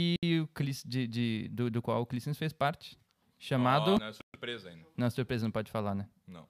[0.41, 2.97] o Clis, de, de- do, do qual o Clístenes fez parte.
[3.37, 3.95] Chamado.
[3.95, 4.87] Ó, não é surpresa ainda.
[4.97, 6.07] Não, surpresa, não pode falar, né?
[6.27, 6.47] Não.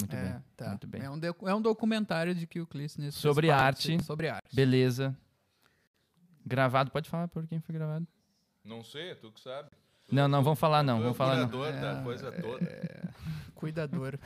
[0.00, 0.42] Muito é, bem.
[0.56, 0.68] tá.
[0.68, 1.02] muito bem.
[1.02, 4.04] É, um é um documentário de que o Clístenes fez Sobre parte, arte.
[4.04, 4.54] Sobre arte.
[4.54, 5.16] Beleza.
[6.46, 8.06] Gravado, pode falar por quem foi gravado?
[8.64, 9.70] Não sei, é tu que sabe.
[10.10, 11.48] Não, não, vamos falar não, Tu é o vamos falar não.
[11.48, 12.64] curador da É, coisa toda.
[12.64, 13.02] É,
[13.54, 14.18] cuidador.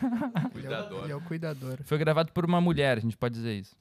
[0.53, 1.03] Cuidador.
[1.05, 1.83] Ele é o cuidador.
[1.85, 3.77] Foi gravado por uma mulher, a gente pode dizer isso.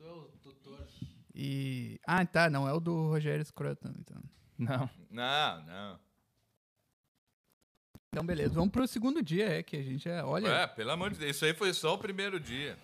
[1.35, 1.99] E.
[2.05, 2.49] Ah, tá.
[2.49, 4.21] Não é o do Rogério Scruton, então.
[4.57, 4.89] Não.
[5.09, 5.99] Não, não.
[8.13, 8.53] Então, beleza.
[8.53, 10.23] Vamos pro segundo dia, é que a gente é.
[10.23, 12.77] Olha, É, pelo amor de Deus, isso aí foi só o primeiro dia.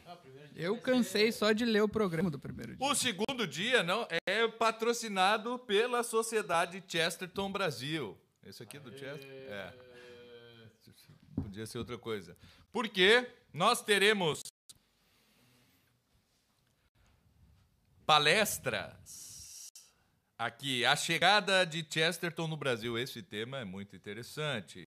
[0.55, 2.83] eu cansei só de ler o programa do primeiro dia.
[2.83, 8.17] O segundo dia não é patrocinado pela Sociedade Chesterton Brasil.
[8.43, 9.29] Esse aqui é do Chester?
[9.29, 9.71] É.
[11.35, 12.35] Podia ser outra coisa.
[12.71, 14.41] Porque nós teremos
[18.03, 19.67] palestras
[20.35, 20.83] aqui.
[20.85, 22.97] A chegada de Chesterton no Brasil.
[22.97, 24.83] Esse tema é muito interessante.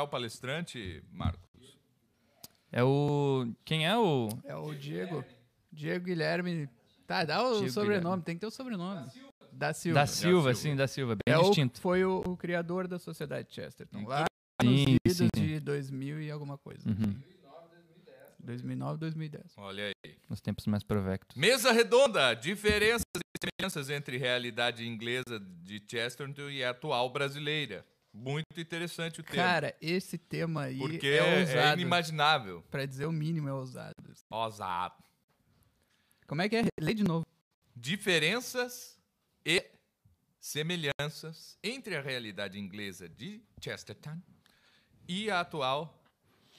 [0.00, 1.78] O palestrante, Marcos?
[2.70, 3.52] É o.
[3.64, 4.28] Quem é o.
[4.44, 5.24] É o Diego.
[5.70, 6.68] Diego Guilherme.
[7.06, 8.22] Tá, dá o Diego sobrenome, Guilherme.
[8.24, 9.06] tem que ter o sobrenome.
[9.52, 9.94] Da Silva.
[9.94, 10.54] Da Silva, Silva.
[10.54, 11.78] sim, da Silva, bem É o, distinto.
[11.80, 13.98] foi o, o criador da Sociedade Chesterton.
[13.98, 14.24] Então, Lá
[14.62, 15.28] sim, nos sim, idos sim.
[15.46, 16.88] de 2000 e alguma coisa.
[16.88, 17.14] Uhum.
[18.38, 19.44] 2009, 2010.
[19.58, 20.16] Olha aí.
[20.28, 21.36] Nos tempos mais provectos.
[21.36, 22.34] Mesa redonda.
[22.34, 27.84] Diferenças e semelhanças entre realidade inglesa de Chesterton e a atual brasileira.
[28.12, 29.36] Muito interessante o tema.
[29.36, 31.80] Cara, esse tema aí porque é é, ousado.
[31.80, 32.62] inimaginável.
[32.70, 33.94] Pra dizer o mínimo, é ousado.
[34.28, 35.02] Ousado.
[36.26, 36.64] Como é que é?
[36.78, 37.26] Lê de novo.
[37.74, 38.98] Diferenças
[39.44, 39.64] e
[40.38, 44.20] semelhanças entre a realidade inglesa de Chesterton
[45.08, 46.02] e a atual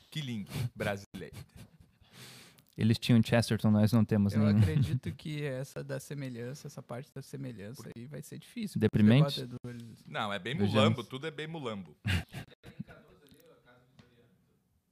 [0.09, 1.35] Killing brasileira.
[2.75, 4.57] Eles tinham Chesterton, nós não temos Eu nenhum.
[4.59, 8.79] acredito que essa da semelhança, essa parte da semelhança aí vai ser difícil.
[8.79, 9.41] Deprimente?
[9.45, 10.03] debatedores.
[10.07, 10.73] Não, é bem Vejamos.
[10.73, 11.95] mulambo, tudo é bem mulambo.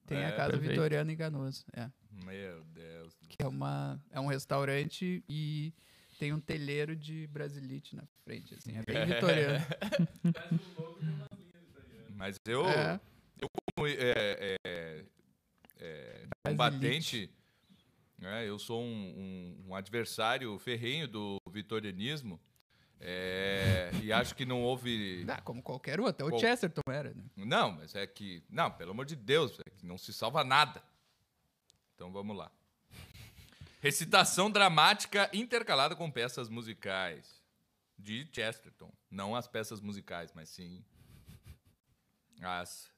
[0.06, 0.72] Tem É, a Casa perfeito.
[0.72, 1.66] Vitoriana em Canoas.
[1.74, 1.90] É.
[2.26, 3.14] Meu Deus.
[3.30, 5.74] Que é, uma, é um restaurante e
[6.20, 8.54] tem um telheiro de brasilite na frente.
[8.54, 9.66] Assim, é bem vitoriano.
[12.16, 13.00] Mas eu, É.
[13.76, 15.06] como é, é,
[15.80, 17.30] é, combatente,
[18.22, 18.86] né, eu sou um,
[19.66, 22.40] um- um adversário ferrenho do vitorianismo
[23.00, 25.26] é, e acho que não houve...
[25.28, 26.12] Ah, como qualquer outro.
[26.12, 27.12] Até o Qual- Chesterton era.
[27.16, 27.24] Né?
[27.36, 28.44] Não, mas é que...
[28.48, 30.84] Não, pelo amor de Deus, é que não se salva nada.
[31.96, 32.52] Então vamos lá.
[33.82, 37.42] Recitação dramática intercalada com peças musicais
[37.98, 38.94] de Chesterton.
[39.10, 40.86] Não as peças musicais, mas sim
[42.40, 42.92] as...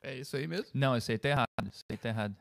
[0.00, 0.70] É isso aí mesmo?
[0.72, 1.48] Não, isso aí tá errado.
[1.72, 2.36] Isso aí tá errado.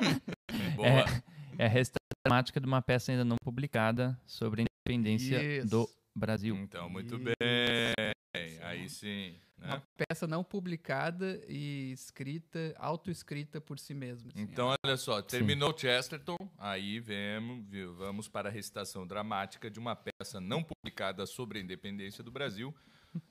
[0.74, 0.88] Boa.
[0.88, 5.68] É a recitação dramática de uma peça ainda não publicada sobre a independência Isso.
[5.68, 6.56] do Brasil.
[6.56, 7.24] Então, muito Isso.
[7.24, 8.16] bem.
[8.62, 9.34] Aí sim.
[9.56, 9.68] né?
[9.68, 14.30] Uma peça não publicada e escrita, autoescrita por si mesma.
[14.34, 19.78] assim, Então, olha só, terminou Chesterton, aí vemos, viu, vamos para a recitação dramática de
[19.78, 22.74] uma peça não publicada sobre a independência do Brasil,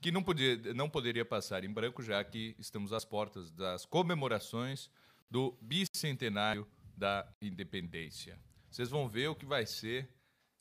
[0.02, 4.90] que não, podia, não poderia passar em branco, já que estamos às portas das comemorações
[5.30, 6.68] do bicentenário
[6.98, 8.40] da independência.
[8.70, 10.10] Vocês vão ver o que vai ser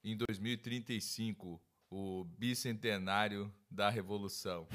[0.03, 1.61] em 2035
[1.91, 4.67] o bicentenário da revolução.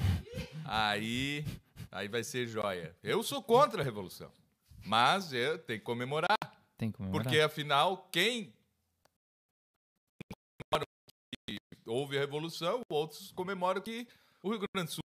[0.64, 1.44] Aí,
[1.90, 2.96] aí vai ser joia.
[3.02, 4.32] Eu sou contra a revolução,
[4.84, 6.36] mas eu tenho que comemorar,
[6.78, 7.22] Tem que comemorar.
[7.24, 8.52] porque afinal quem
[10.72, 10.86] comemora
[11.46, 11.56] que
[11.86, 14.06] houve a revolução, outros comemoram que
[14.42, 15.02] o Rio Grande do Sul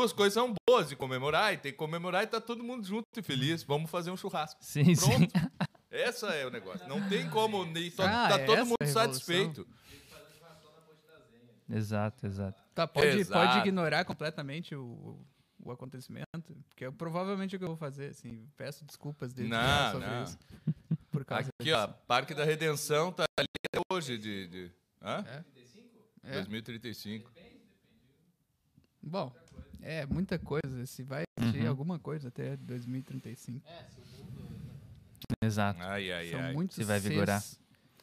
[0.00, 3.04] duas coisas são boas de comemorar, e tem que comemorar e tá todo mundo junto
[3.16, 3.62] e feliz.
[3.62, 4.58] Vamos fazer um churrasco.
[4.64, 5.26] Sim, sim.
[5.26, 5.50] Pronto.
[5.90, 6.88] Essa é o negócio.
[6.88, 7.64] Não tem como.
[7.66, 9.66] nem to- Ah, tá é todo mundo satisfeito.
[11.68, 12.60] Exato, exato.
[12.74, 13.46] Tá, pode, Exato.
[13.46, 15.24] pode ignorar completamente o,
[15.62, 19.92] o acontecimento, porque é provavelmente o que eu vou fazer, assim, peço desculpas desde Não,
[19.92, 20.24] sobre não.
[20.24, 20.38] isso.
[21.12, 24.46] Por causa Aqui, ó, Parque da Redenção tá ali até hoje de.
[24.48, 24.70] de
[25.02, 25.24] hã?
[26.24, 26.32] É.
[26.32, 27.30] 2035.
[29.02, 29.32] Bom,
[29.82, 31.68] é muita coisa, se vai existir Uhum.
[31.68, 33.60] alguma coisa até 2035.
[35.42, 35.80] Exato.
[35.82, 36.52] Ai, ai, São ai.
[36.52, 37.42] muitos Se vai vigorar.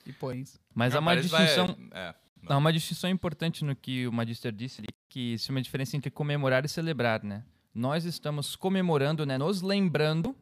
[0.05, 0.59] e pões.
[0.73, 1.77] Mas há Não, uma parece que vai- distinção.
[1.91, 2.15] é,
[2.49, 6.63] Há uma distinção importante no que o Magister disse, que existe uma diferença entre comemorar
[6.63, 7.43] e celebrar, né?
[7.73, 9.37] Nós estamos comemorando, né?
[9.37, 10.33] Nos lembrando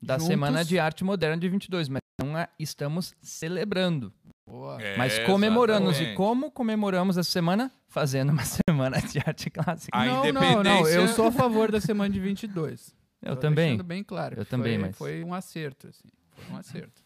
[0.00, 0.28] da Juntos.
[0.28, 4.12] Semana de Arte Moderna de 22, mas não a- estamos celebrando,
[4.46, 4.80] Boa.
[4.80, 6.00] É, mas comemoramos.
[6.00, 7.70] E como comemoramos essa semana?
[7.88, 9.96] Fazendo uma Semana de Arte Clássica.
[9.98, 12.94] A não, não, não, eu independência- sou a favor da semana de 22.
[13.22, 13.70] Eu Tô também.
[13.70, 14.38] deixando bem claro.
[14.38, 16.08] Eu também, foi, mas- Foi um acerto, assim.
[16.30, 17.02] Foi um acerto.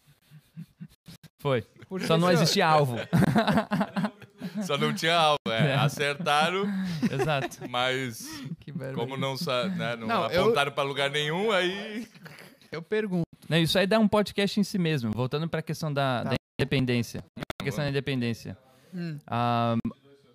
[1.39, 1.63] Foi.
[1.89, 2.95] Porque Só não eu- existia alvo.
[4.63, 5.71] Só não tinha alvo, é.
[5.71, 5.75] É.
[5.75, 6.65] Acertaram,
[7.11, 7.57] Exato.
[7.69, 8.27] mas
[8.95, 9.35] como não,
[9.75, 12.07] né, não, Não, eu- apontaram pra lugar nenhum, aí.
[12.71, 15.11] Eu pergunto, Não, isso aí dá um podcast em si mesmo.
[15.11, 16.29] Voltando para a questão da, Tá.
[16.29, 17.23] da independência.
[17.59, 18.57] A questão da independência.
[18.93, 19.75] hum, Ah,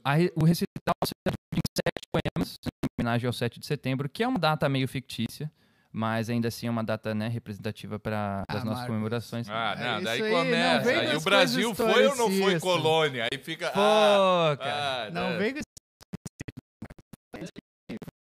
[0.05, 4.29] a o recital será de 27 poemas, em homenagem ao 7 de setembro, que é
[4.29, 5.51] uma data meio fictícia,
[5.93, 8.87] mas ainda assim é uma data né, representativa para as Ah, nossas Marcos.
[8.87, 9.49] comemorações.
[9.49, 10.85] Ah, É não, isso daí aí, não começa.
[10.85, 13.29] vem aí o as Brasil foi ou não foi colônia?
[13.33, 13.71] Aí fica.
[13.71, 15.07] Pô, ah, cara.
[15.07, 15.39] ah, não né?
[15.39, 15.61] vem com.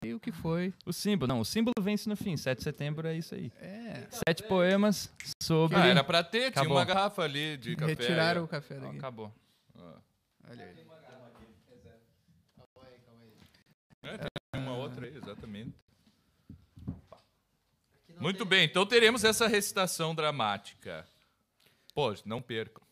[0.07, 0.73] E o que foi?
[0.85, 2.37] O símbolo, não, o símbolo vence no fim.
[2.37, 3.51] 7 de setembro é isso aí.
[3.61, 5.77] É, Sete poemas sobre.
[5.77, 6.77] Ah, era pra ter, tinha Acabou.
[6.77, 7.91] uma garrafa ali de café.
[7.93, 8.97] retiraram aí, o café daqui.
[8.97, 9.33] acabou.
[9.77, 9.81] ó.
[9.83, 10.01] Ah.
[10.49, 10.87] Olha aí.
[14.03, 14.19] É,
[14.53, 15.75] tem uma outra aí, exatamente.
[18.21, 21.05] Muito bem, então teremos essa recitação dramática.
[21.93, 22.86] Pô, não percam.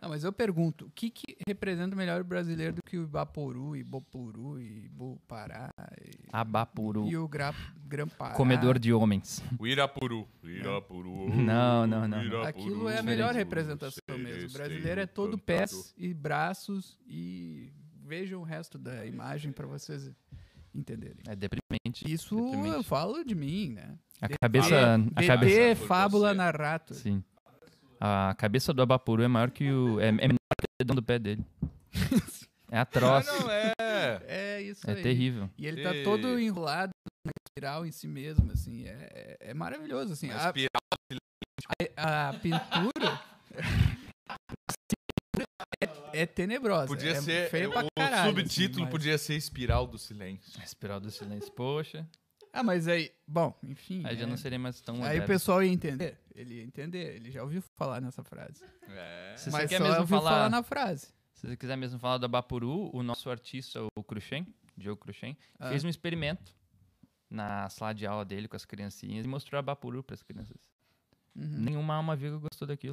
[0.00, 3.76] Não, mas eu pergunto, o que, que representa melhor o brasileiro do que o Ibaporu,
[3.76, 5.68] Ibopuru, Ibupará
[6.00, 7.06] e, Abapuru.
[7.06, 7.54] e o Gra,
[7.86, 8.34] Grampará?
[8.34, 9.42] Comedor de homens.
[9.58, 10.26] O Irapuru.
[10.42, 11.28] Irapuru.
[11.34, 12.24] Não, não, não.
[12.24, 12.46] Irapuru.
[12.46, 14.48] Aquilo é a melhor representação mesmo.
[14.48, 17.70] O brasileiro é todo pés e braços e
[18.02, 20.10] vejam o resto da imagem para vocês
[20.74, 21.22] entenderem.
[21.28, 22.10] É deprimente.
[22.10, 22.76] Isso deprimente.
[22.76, 23.98] eu falo de mim, né?
[24.20, 24.94] A cabeça.
[24.94, 25.80] A BT, cabeça.
[25.80, 26.94] Por fábula narrato.
[26.94, 27.22] Sim.
[28.00, 30.00] A cabeça do Abapuru é maior que o.
[30.00, 31.44] É, é menor que o dedão do pé dele.
[32.72, 33.26] É Ah, atroz.
[33.26, 33.72] não, é.
[34.26, 35.02] É isso É aí.
[35.02, 35.50] terrível.
[35.58, 36.92] E ele tá todo enrolado
[37.26, 38.86] na espiral em si mesmo, assim.
[38.86, 40.30] É, é, é maravilhoso, assim.
[40.30, 40.70] A, espiral.
[41.96, 43.22] a- a pintura...
[45.82, 46.86] é, é tenebrosa.
[46.86, 47.50] Podia é ser.
[47.68, 50.62] o caralho, subtítulo assim, mas- podia ser Espiral do Silêncio.
[50.62, 51.52] Espiral do silêncio.
[51.52, 52.06] Poxa.
[52.52, 53.12] Ah, mas aí...
[53.26, 54.02] Bom, enfim.
[54.04, 54.26] Aí já é.
[54.26, 55.24] não seria mais tão Aí moderno.
[55.24, 56.18] o pessoal ia entender.
[56.34, 57.16] Ele ia entender.
[57.16, 58.64] Ele já ouviu falar nessa frase.
[58.88, 59.34] É.
[59.36, 61.06] Se você mas quer só mesmo ouviu falar, falar na frase.
[61.32, 64.46] se você quiser mesmo falar do Abapuru, o nosso artista, o Cruxem,
[64.76, 65.68] Diogo Cruxem, Ah.
[65.68, 66.54] fez um experimento
[67.28, 70.56] na sala de aula dele com as criancinhas e mostrou Abapuru para as crianças.
[71.36, 71.46] Uhum.
[71.46, 72.92] Nenhuma alma viva gostou daquilo.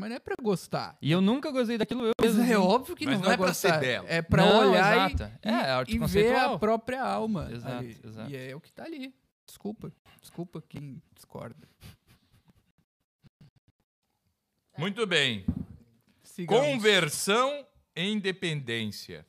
[0.00, 0.96] Mas não é pra gostar.
[1.02, 2.52] E eu nunca gostei daquilo, eu Mas mesmo.
[2.52, 3.74] é óbvio que Mas não não vai é pra gostar.
[3.74, 4.06] ser dela.
[4.08, 5.32] É pra Não, olhar exato.
[5.44, 7.48] e, É, é arte e ver a própria alma.
[7.52, 8.00] Exato, ali.
[8.02, 8.30] exato.
[8.30, 9.14] E é o que tá ali.
[9.46, 9.92] Desculpa.
[10.20, 11.68] Desculpa quem discorda.
[14.78, 15.44] Muito bem.
[16.22, 16.64] Sigamos.
[16.66, 19.26] Conversão em dependência.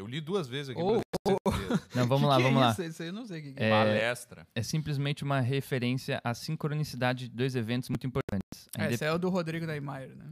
[0.00, 0.80] Eu li duas vezes aqui.
[0.80, 1.82] Oh, pra ter certeza.
[1.94, 2.72] Não, vamos lá, Que que vamos é lá.
[2.72, 2.82] Isso?
[2.84, 3.70] isso aí eu não sei o que, que É, é.
[3.70, 4.46] Palestra.
[4.54, 8.68] É simplesmente uma referência à sincronicidade de dois eventos muito importantes.
[8.76, 10.24] Ah, indep- Esse é o do Rodrigo Neymar, né?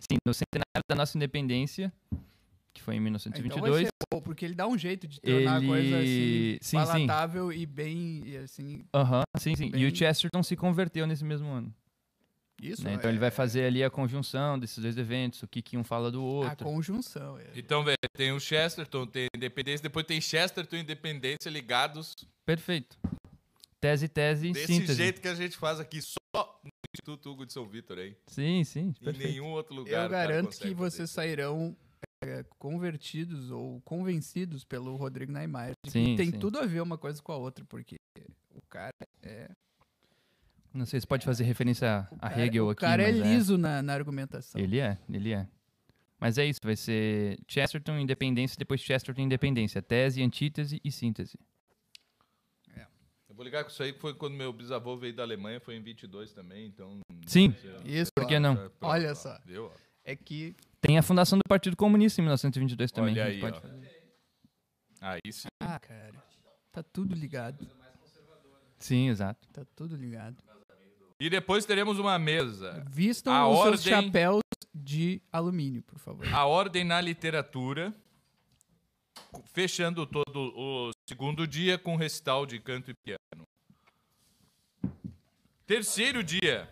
[0.00, 1.92] Sim, no centenário da nossa independência,
[2.74, 3.20] que foi em Então
[3.60, 6.58] vai 1922, ser bom, porque ele dá um jeito de tornar a coisa assim, Ele-
[6.60, 6.84] sim, sim.
[7.06, 9.66] palatável e bem, e assim, Aham, sim, sim.
[9.66, 11.72] E Bem- o Chesterton se converteu nesse mesmo ano.
[12.70, 12.92] Isso né?
[12.92, 15.84] é Então ele vai fazer ali a conjunção desses dois eventos, o que, que um
[15.84, 16.64] fala do a outro.
[16.64, 17.38] conjunção.
[17.38, 17.46] É.
[17.56, 22.98] Então, velho, tem o Chesterton, tem Independência, depois tem Chesterton e Independência ligados Perfeito.
[23.80, 24.94] Tese, tese, desse síntese.
[24.94, 28.16] jeito que a gente faz aqui só no Instituto Hugo de São Vitor aí.
[28.28, 28.94] Sim, sim.
[29.00, 29.28] Em Perfeito.
[29.28, 30.04] nenhum outro lugar.
[30.04, 31.14] Eu garanto que fazer vocês isso.
[31.14, 31.76] sairão
[32.24, 35.72] é, convertidos ou convencidos pelo Rodrigo Neymar.
[35.86, 36.38] Sim, tem sim.
[36.38, 37.96] tudo a ver uma coisa com a outra, porque
[38.54, 38.92] o cara
[39.22, 39.50] é.
[40.74, 43.20] Não sei se pode fazer referência o a cara- Hegel o aqui, cara é mas
[43.26, 44.60] liso na, na argumentação.
[44.60, 45.46] Ele é, ele é.
[46.18, 49.82] Mas é isso, vai ser Chesterton, independência, depois Chesterton, independência.
[49.82, 51.38] Tese, antítese e síntese.
[53.28, 55.74] Eu vou ligar com isso aí, que foi quando meu bisavô veio da Alemanha, foi
[55.74, 57.00] em 22 também, então...
[57.26, 58.54] Sim, Isso, por que não?
[58.54, 59.38] Pronto, Olha ó, só.
[59.46, 59.70] Viu?
[60.04, 63.14] é que Tem a fundação do Partido Comunista em 1922 também.
[63.14, 63.60] Olha a aí, pode ó.
[63.62, 64.02] fazer.
[65.00, 65.48] Aí sim.
[65.60, 66.12] Ah, cara.
[66.70, 67.66] Tá tudo ligado.
[68.78, 69.48] Sim, exato.
[69.50, 70.36] Tá tudo ligado.
[71.22, 72.84] E depois teremos uma mesa.
[72.90, 74.42] Vistam A os seus ordem- chapéus
[74.74, 76.26] de alumínio, por favor.
[76.34, 77.94] A ordem na literatura,
[79.52, 83.44] fechando todo o segundo dia com recital de canto e piano.
[85.64, 86.68] Terceiro dia,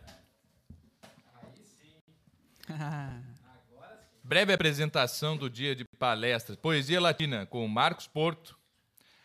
[4.24, 6.56] breve apresentação do dia de palestras.
[6.56, 8.58] Poesia latina com Marcos Porto.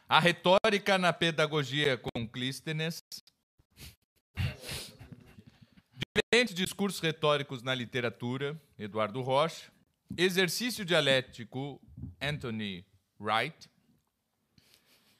[0.07, 2.99] A retórica na pedagogia com Clístenes.
[6.15, 9.69] Diferentes discursos retóricos na literatura, Eduardo Rocha.
[10.15, 11.81] Exercício dialético,
[12.21, 12.85] Anthony
[13.19, 13.69] Wright.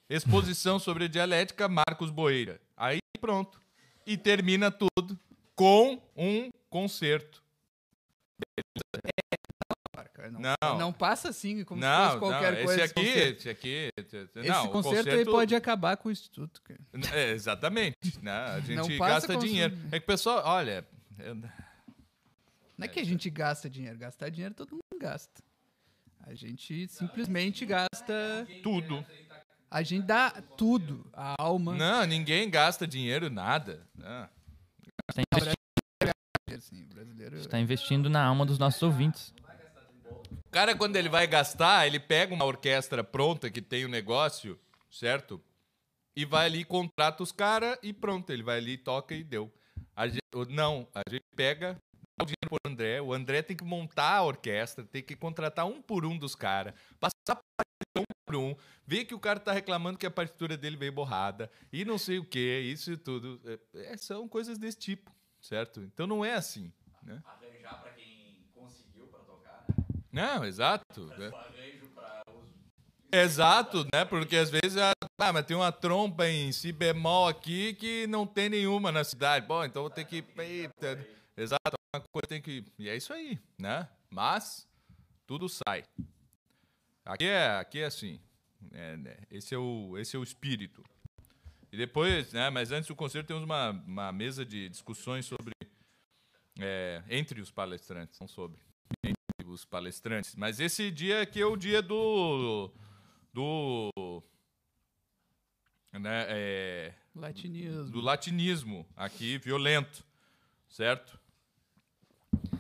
[0.10, 2.62] Exposição sobre dialética, Marcos Boeira.
[2.78, 3.60] Aí pronto.
[4.06, 5.20] E termina tudo
[5.54, 7.44] com um concerto.
[10.32, 10.78] Cara, Não, Não.
[10.80, 12.84] não passa assim, como se não, fosse qualquer não, coisa.
[12.84, 16.80] esse aqui, esse aqui, Esse não, o concerto, ele pode acabar com o instituto, cara.
[17.14, 17.96] É, exatamente.
[18.22, 18.32] Né?
[18.32, 19.78] A gente gasta dinheiro.
[19.92, 20.86] É que o pessoal, olha,
[21.20, 21.50] eu- Não
[22.86, 23.98] é que a gente gasta dinheiro.
[23.98, 25.42] Gastar dinheiro todo mundo gasta.
[26.28, 28.48] A gente simplesmente gasta.
[28.64, 29.06] tudo.
[29.70, 31.06] A gente dá tudo.
[31.14, 31.76] A alma.
[31.76, 33.86] Não, ninguém gasta dinheiro, nada.
[33.96, 34.28] Não.
[35.10, 35.56] Está investindo,
[36.58, 37.36] Assim, o brasileiro.
[37.38, 39.34] está investindo na alma dos nossos ouvintes.
[40.56, 44.58] Cara, quando ele vai gastar, ele pega uma orquestra pronta que tem o negócio,
[44.90, 45.44] certo?
[46.16, 48.30] E vai ali, contrata os caras e pronto.
[48.30, 49.52] Ele vai ali, toca e deu.
[49.94, 51.74] A gente- não, a gente pega,
[52.18, 53.02] dá o dinheiro pro André.
[53.02, 56.74] O André tem que montar a orquestra, tem que contratar um por um dos caras,
[57.02, 57.42] passar
[57.98, 58.56] um por um,
[58.88, 62.18] ver que o cara tá reclamando que a partitura dele veio borrada e não sei
[62.18, 63.42] o que, isso e tudo.
[63.74, 65.82] É, é, são coisas desse tipo, certo?
[65.82, 66.72] Então não é assim,
[67.04, 67.22] né?
[67.26, 69.76] Arranjar pra quem conseguiu pra tocar, né?
[70.16, 71.12] Não, exato.
[71.22, 71.28] é.
[71.28, 71.56] Os
[73.12, 74.06] Exato, né?
[74.06, 78.26] Porque às vezes, ah, ah, mas tem uma trompa em si bemol aqui que não
[78.26, 79.46] tem nenhuma na cidade.
[79.46, 80.24] Bom, então vou ter que.
[81.36, 82.64] Exato, uma coisa tem que.
[82.80, 83.90] E é isso aí, né?
[84.10, 84.66] Mas
[85.28, 85.84] tudo sai.
[87.04, 88.18] Aqui é, aqui é assim.
[88.72, 89.18] É, né?
[89.30, 90.82] Esse, é o, esse é o espírito.
[91.74, 92.50] E depois, né?
[92.50, 95.54] Mas antes do concerto temos uma, uma mesa de discussões sobre.
[96.58, 98.64] é, entre os palestrantes, não sobre.
[99.56, 100.36] Os palestrantes.
[100.36, 102.72] Mas esse dia aqui é o dia do.
[103.34, 104.24] Do.
[105.94, 107.90] Né, é, Latinismo.
[107.90, 110.06] do latinismo aqui, violento.
[110.68, 111.18] Certo?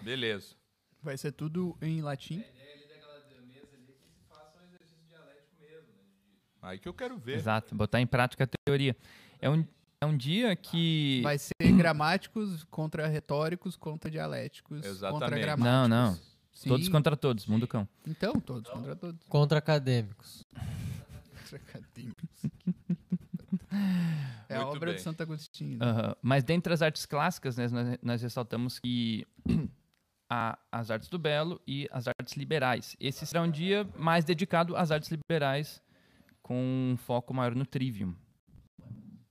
[0.01, 0.55] Beleza.
[1.03, 2.43] Vai ser tudo em latim.
[6.61, 7.35] Aí que eu quero ver.
[7.35, 8.97] Exato, botar em prática a teoria.
[9.39, 9.63] É um,
[10.01, 11.21] é um dia que.
[11.21, 15.41] Vai ser gramáticos contra retóricos contra dialéticos contra Exatamente.
[15.41, 15.71] gramáticos.
[15.71, 16.34] Não, não.
[16.55, 16.69] Sim.
[16.69, 17.87] Todos contra todos, mundo cão.
[18.07, 19.27] Então, todos contra todos.
[19.27, 20.43] Contra acadêmicos.
[21.37, 22.29] Contra acadêmicos.
[24.47, 24.95] É a Muito obra bem.
[24.95, 25.79] de Santo Agostinho.
[25.79, 26.15] né?
[26.21, 29.27] Mas dentre as artes clássicas, né, nós, nós ressaltamos que
[30.31, 32.95] há as artes do belo e as artes liberais.
[32.99, 35.81] Esse será um dia mais dedicado às artes liberais,
[36.41, 36.55] com
[36.93, 38.15] um foco maior no trivium.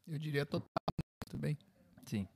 [0.06, 0.68] Eu diria total.
[1.24, 1.56] Muito bem.
[2.04, 2.28] Sim.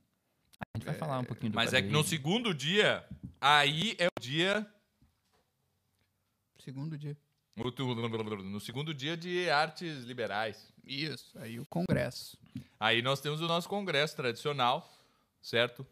[0.59, 3.05] A gente vai falar um pouquinho do Mas é que no segundo dia,
[3.39, 4.65] aí é o dia.
[6.63, 7.17] Segundo dia.
[8.43, 10.71] No segundo dia de artes liberais.
[10.85, 11.37] Isso.
[11.39, 12.37] Aí o congresso.
[12.79, 14.89] Aí nós temos o nosso congresso tradicional,
[15.41, 15.85] certo?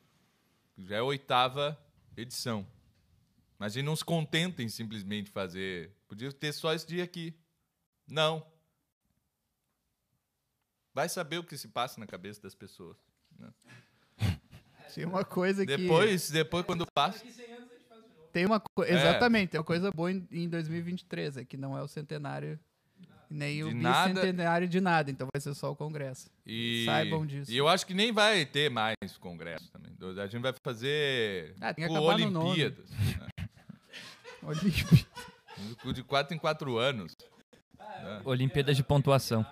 [0.77, 1.77] Já é a oitava
[2.15, 2.65] edição.
[3.57, 5.91] Mas e não se contentem simplesmente fazer.
[6.07, 7.33] Podia ter só esse dia aqui.
[8.07, 8.45] Não.
[10.93, 12.97] Vai saber o que se passa na cabeça das pessoas.
[14.93, 15.77] Tem uma coisa que.
[15.77, 17.23] Depois, depois quando passa.
[18.37, 18.83] Tem uma co...
[18.83, 18.91] É.
[18.93, 22.59] Exatamente, tem uma coisa boa em, em 2023, é que não é o centenário
[23.27, 24.13] nem o De nada.
[24.13, 26.29] bicentenário de nada, então vai ser só o congresso.
[26.45, 27.51] E, Saibam disso.
[27.51, 29.91] E eu acho que nem vai ter mais congresso também.
[30.21, 32.41] A gente vai fazer Ah, tem que tipo, acabar no.
[32.45, 32.91] Olimpíadas.
[32.91, 33.27] né?
[34.43, 37.17] Olha, De quatro em quatro anos.
[38.23, 39.43] Olimpíadas de pontuação.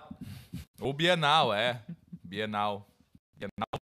[0.80, 1.82] Ou Bienal, é.
[2.22, 2.88] Bienal.
[3.34, 3.80] Bienal.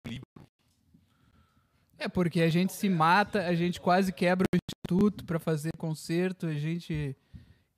[1.99, 6.46] É porque a gente se mata, a gente quase quebra o instituto pra fazer concerto,
[6.46, 7.16] a gente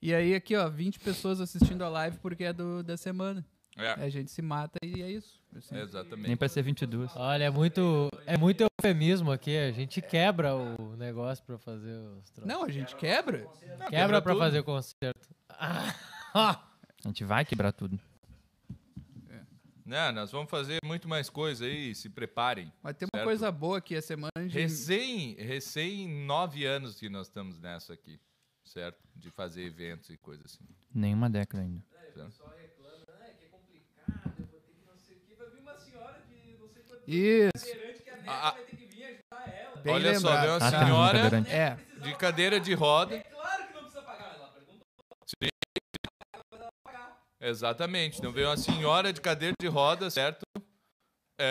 [0.02, 3.44] E aí aqui, ó, 20 pessoas assistindo a live porque é do da semana.
[3.76, 5.40] É, A gente se mata e é isso.
[5.56, 5.74] assim.
[5.78, 6.26] exatamente.
[6.26, 7.12] Nem pra ser 22.
[7.16, 9.56] Olha, é muito, é muito eufemismo aqui.
[9.56, 12.44] A gente quebra o negócio pra fazer os troços.
[12.52, 13.46] Não, a gente quebra.
[13.88, 14.42] Quebra pra tudo.
[14.42, 15.28] fazer o concerto.
[15.48, 15.94] Ah,
[17.02, 17.98] A gente vai quebrar tudo.
[19.90, 22.72] Né, nós vamos fazer muito mais coisa aí, se preparem.
[22.80, 23.24] Mas tem uma Certo.
[23.26, 24.46] coisa boa aqui, a semana de.
[24.56, 28.20] Recém, recém nove anos que nós estamos nessa aqui,
[28.62, 29.00] certo?
[29.16, 30.64] De fazer eventos e coisas assim.
[30.94, 31.82] Nenhuma década ainda.
[37.06, 37.50] Isso.
[38.26, 38.54] Ah,
[39.82, 41.18] Bem olha só, veio uma Ah, tá, senhora.
[41.48, 41.76] É.
[42.00, 43.24] de cadeira de roda.
[47.40, 48.18] Exatamente.
[48.18, 50.44] Então veio uma senhora de cadeira de roda, certo?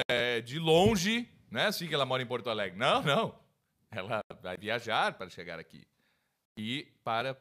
[0.07, 2.77] É, de longe, não é assim que ela mora em Porto Alegre.
[2.77, 3.39] Não, não.
[3.89, 5.87] Ela vai viajar para chegar aqui
[6.55, 7.35] e para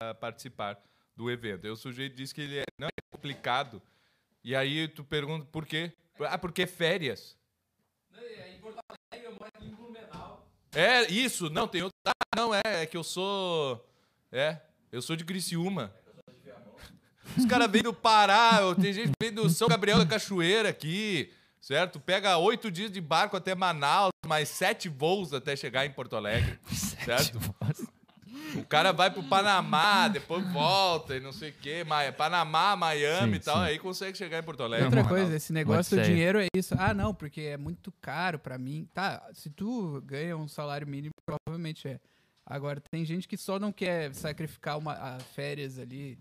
[0.00, 0.80] ah, participar
[1.16, 1.66] do evento.
[1.66, 3.82] Aí o sujeito disse que ele é, não é complicado.
[4.44, 5.92] E aí tu pergunta por quê?
[6.20, 7.36] Ah, porque é férias.
[10.74, 11.96] É, isso, não, tem outro.
[12.06, 13.86] Ah, não, é, é que eu sou.
[14.30, 14.60] É,
[14.90, 15.94] eu sou de Criciúma.
[17.36, 21.30] Os caras vêm do Pará, tem gente que vem do São Gabriel da Cachoeira aqui,
[21.60, 21.98] certo?
[22.00, 26.58] Pega oito dias de barco até Manaus, mais sete voos até chegar em Porto Alegre,
[27.04, 27.38] certo?
[28.56, 33.32] O cara vai pro Panamá, depois volta e não sei o quê, Ma- Panamá, Miami
[33.32, 33.62] Sim, e tal, sim.
[33.62, 34.84] aí consegue chegar em Porto Alegre.
[34.86, 36.14] Outra coisa, esse negócio do Odisseia.
[36.14, 36.74] dinheiro é isso.
[36.78, 38.86] Ah, não, porque é muito caro pra mim.
[38.92, 41.98] Tá, se tu ganha um salário mínimo, provavelmente é.
[42.44, 46.18] Agora, tem gente que só não quer sacrificar uma, a férias ali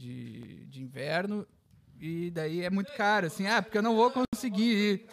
[0.00, 1.46] de, de inverno
[2.00, 3.46] e daí é muito caro, assim.
[3.46, 5.06] Ah, porque eu não vou conseguir ir.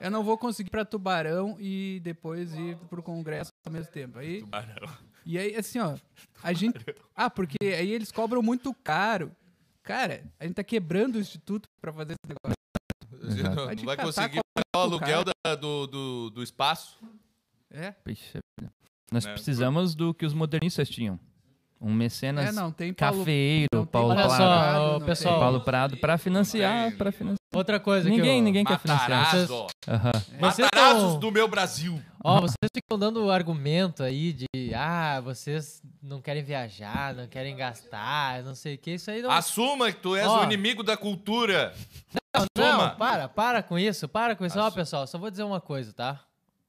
[0.00, 4.18] Eu não vou conseguir ir pra Tubarão e depois ir pro congresso ao mesmo tempo.
[4.18, 4.88] Aí, Tubarão.
[5.26, 5.96] e aí, assim, ó,
[6.42, 6.78] a gente.
[7.14, 9.32] Ah, porque aí eles cobram muito caro.
[9.82, 13.38] Cara, a gente tá quebrando o instituto pra fazer esse negócio.
[13.40, 13.56] Exato.
[13.56, 16.98] não, Vai não conseguir pagar o o aluguel da- do, do, do espaço.
[17.70, 17.94] É.
[18.06, 18.40] Vida.
[19.10, 19.32] Nós Né?
[19.34, 21.18] precisamos do que os modernistas tinham.
[21.82, 24.30] Um mecenas É, não, tem Paulo, cafeeiro, não tem Paulo Prado.
[24.36, 25.40] só, ô, não pessoal.
[25.40, 27.38] Paulo Prado para financiar, para financiar.
[27.54, 28.42] Outra coisa Ninguém, que eu...
[28.44, 29.10] ninguém quer financiar.
[29.10, 29.46] Matarazzo.
[29.46, 30.40] Vocês-.
[30.40, 32.00] Vocês Matarazos tão- do meu Brasil.
[32.24, 38.42] Ó, vocês ficam dando argumento aí de, ah, vocês não querem viajar, não querem gastar,
[38.42, 39.30] não sei o que, isso aí não...
[39.30, 40.40] Assuma que tu és Ó.
[40.40, 41.74] o inimigo da cultura.
[42.34, 42.86] Não, Assuma.
[42.88, 44.56] não, para, para com isso, para com isso.
[44.58, 44.76] Ó, Assuma.
[44.76, 46.20] pessoal, só vou dizer uma coisa, tá?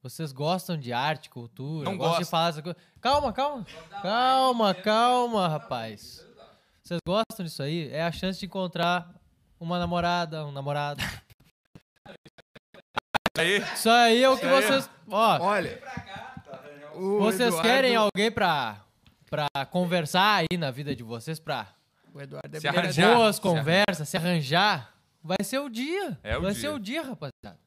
[0.04, 2.30] Vocês gostam de arte, cultura, Não gostam de gosto.
[2.30, 2.76] falar essa coisa.
[3.00, 3.66] Calma, calma.
[4.02, 6.22] Calma, calma, rapaz.
[6.82, 7.88] Vocês gostam disso aí?
[7.90, 9.10] É a chance de encontrar
[9.58, 11.00] uma namorada, um namorado.
[13.38, 14.88] Aí, Isso aí é o que vocês.
[15.10, 15.82] Ó, Olha.
[16.94, 18.84] o vocês Eduardo- querem alguém pra,
[19.28, 21.66] pra conversar aí na vida de vocês, pra
[22.12, 23.16] O Eduardo é Se arranjar.
[23.16, 24.94] boas se conversas, se arranjar?
[25.20, 26.16] Vai ser o dia.
[26.22, 26.60] É o vai dia.
[26.60, 27.58] ser o dia, rapaziada.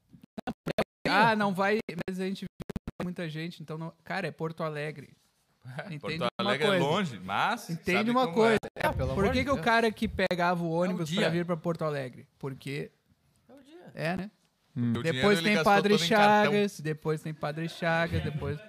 [1.10, 1.80] Ah, não vai.
[2.08, 3.94] Mas a gente viu muita gente, então não.
[4.04, 5.10] Cara, é Porto Alegre.
[5.92, 6.84] Entende Porto uma Alegre é coisa.
[6.86, 7.70] longe, mas.
[7.70, 8.60] Entende sabe uma como coisa.
[8.76, 11.22] É, pelo Por amor que, de que o cara que pegava o ônibus dia.
[11.22, 12.28] pra vir pra Porto Alegre?
[12.40, 12.92] Porque.
[13.50, 13.92] É o dia.
[13.94, 14.32] É, né?
[14.76, 15.98] Dinheiro Depois tem Padre.
[15.98, 18.60] Chagas, depois tem Padre Chagas, depois.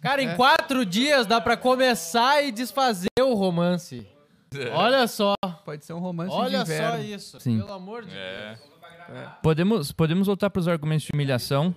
[0.00, 0.24] Cara, É.
[0.24, 4.06] em quatro dias dá pra começar e desfazer o romance.
[4.72, 7.04] Olha só, Pode ser um romance olha de só inverno.
[7.04, 7.40] isso.
[7.40, 7.58] Sim.
[7.58, 8.58] Pelo amor de Deus.
[9.08, 9.28] É.
[9.42, 11.74] Podemos, podemos voltar para os argumentos de humilhação,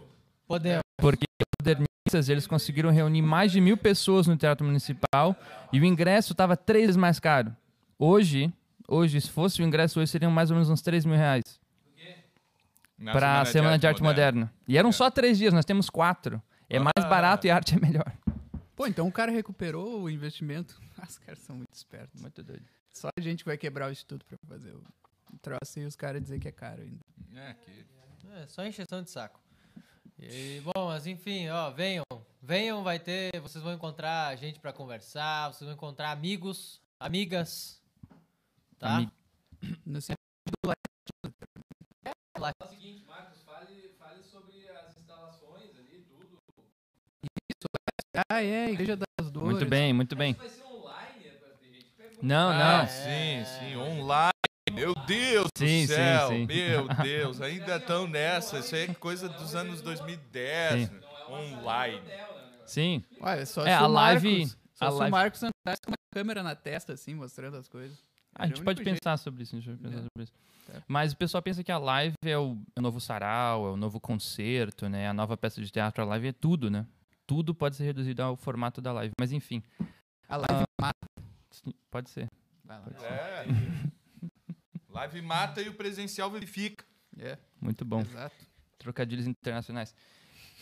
[0.48, 0.82] Podemos.
[0.98, 5.36] porque os modernistas eles conseguiram reunir mais de mil pessoas no Teatro Municipal
[5.72, 7.56] e o ingresso estava três vezes mais caro.
[7.98, 8.52] Hoje,
[8.88, 11.44] hoje, se fosse o ingresso hoje, seriam mais ou menos uns 3 mil reais
[13.14, 14.52] para a Semana de Arte Moderna.
[14.68, 16.42] E eram só três dias, nós temos quatro.
[16.70, 17.08] É mais Ah.
[17.08, 18.12] barato e a arte é melhor.
[18.76, 20.80] Pô, então o cara recuperou o investimento.
[21.08, 22.22] Os caras são muito espertos.
[22.22, 22.64] Muito doido.
[22.94, 24.82] Só a gente vai quebrar o instituto pra fazer o
[25.40, 27.00] troço e os caras dizer que é caro ainda.
[27.36, 27.86] É, que...
[28.36, 29.40] É, só encheção de saco.
[30.20, 32.04] E, bom, mas enfim, ó, venham.
[32.42, 33.40] Venham, vai ter.
[33.42, 37.82] Vocês vão encontrar gente pra conversar, vocês vão encontrar amigos, amigas.
[38.78, 38.98] Tá?
[38.98, 39.12] Ami-
[39.86, 40.18] No sentido
[42.40, 46.38] Lá- seguinte, Marcos, fale, fale sobre as instalações ali, tudo.
[48.32, 49.50] Ah, é, Igreja das Dores.
[49.52, 50.34] Muito bem, muito bem.
[50.34, 51.24] Vai ser online,
[51.60, 52.26] tem gente que pergunta.
[52.26, 52.88] Não, Ah, não.
[52.88, 54.32] sim, sim, online.
[54.74, 56.46] Meu Deus Sim, sim, do céu, sim.
[56.46, 58.60] meu Deus, ainda estão nessa.
[58.60, 60.88] Isso aí é coisa dos anos 2010.
[60.90, 61.00] Sim.
[61.30, 62.02] Online.
[62.66, 63.04] Sim.
[63.20, 65.98] Olha, só É, se a live- Marcos, só a live- o Marcos andasse com uma
[66.14, 67.98] câmera na testa, assim, mostrando as coisas.
[68.34, 68.98] A gente pode jeito.
[68.98, 70.02] pensar sobre isso, a gente pode pensar É.
[70.04, 70.34] sobre isso.
[70.68, 70.82] Tá.
[70.88, 73.78] Mas o pessoal pensa que a live é o, é o novo sarau, é o
[73.78, 75.08] novo concerto, né?
[75.10, 76.86] A nova peça de teatro, a live é tudo, né?
[77.28, 79.12] Tudo pode ser reduzido ao formato da live.
[79.20, 79.62] Mas enfim,
[80.30, 80.96] A live mata.
[81.52, 82.28] sim, pode ser.
[82.64, 82.86] Vai lá.
[83.06, 83.46] É.
[84.92, 86.86] Live mata e o presencial verifica.
[87.18, 88.02] É, Muito bom.
[88.02, 88.36] exato.
[88.78, 89.96] Trocadilhos internacionais.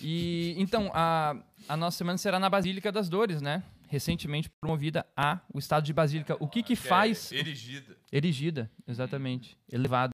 [0.01, 1.35] E então, a,
[1.67, 3.63] a nossa semana será na Basílica das Dores, né?
[3.87, 6.37] Recentemente promovida a o estado de Basílica.
[6.39, 7.97] O que que é faz erigida.
[8.11, 10.11] erigida, exatamente, elevada?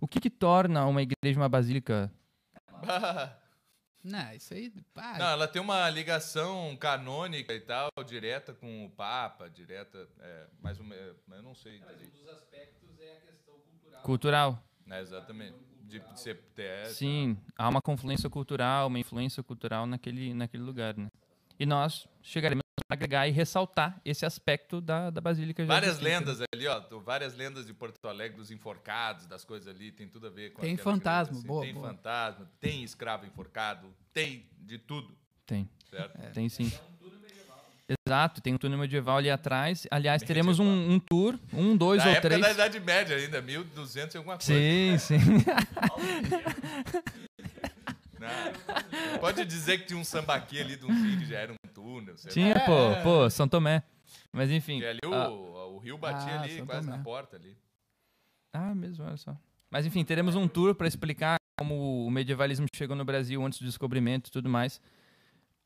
[0.00, 2.12] O que que torna uma igreja uma basílica?
[4.04, 4.70] Não, isso aí.
[4.92, 10.06] pá, Não, ela tem uma ligação canônica e tal, direta com o Papa, direta.
[10.20, 10.94] É, mais uma.
[11.26, 11.80] Mas eu não sei.
[14.04, 14.62] Cultural.
[14.86, 15.56] Né, exatamente.
[15.82, 16.40] De ser.
[16.56, 21.08] É, Sim, há uma confluência cultural, uma influência cultural naquele, naquele lugar, né?
[21.58, 25.64] E nós chegaremos a agregar e ressaltar esse aspecto da, da Basílica.
[25.64, 26.80] Várias lendas ali, ó.
[27.00, 30.62] Várias lendas de Porto Alegre, dos enforcados, das coisas ali, tem tudo a ver com
[30.62, 31.46] Tem fantasma, igreja, assim.
[31.46, 31.88] boa, Tem boa.
[31.88, 36.32] fantasma, tem escravo enforcado, tem de tudo, Tem, certo?
[36.32, 36.72] tem sim.
[38.06, 39.86] Exato, tem um túnel medieval ali atrás.
[39.90, 42.40] Aliás, teremos um, um tour, um, dois Na ou época três.
[42.42, 44.52] da Idade Média ainda, 1200 e alguma coisa.
[44.52, 45.18] Sim, sim.
[48.18, 49.18] Não.
[49.20, 52.16] Pode dizer que tinha um sambaqui ali de um rio que já era um túnel,
[52.16, 52.32] sei lá.
[52.54, 53.82] Tinha, pô, pô, São Tomé.
[54.32, 54.80] Mas enfim.
[54.80, 55.28] Que ali o, ah,
[55.68, 56.96] o rio batia Ah, ali, São quase Tomé.
[56.96, 57.56] na porta ali.
[58.52, 59.36] Ah, mesmo, olha só.
[59.70, 63.64] Mas enfim, teremos um tour para explicar como o medievalismo chegou no Brasil antes do
[63.66, 64.80] descobrimento e tudo mais.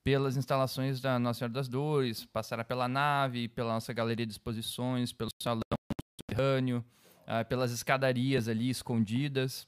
[0.08, 5.12] Pelas instalações da Nossa Senhora das Dores, passará pela nave, pela nossa galeria de exposições,
[5.12, 5.60] pelo salão
[6.18, 6.82] subterrâneo,
[7.26, 9.66] ah, pelas escadarias ali escondidas.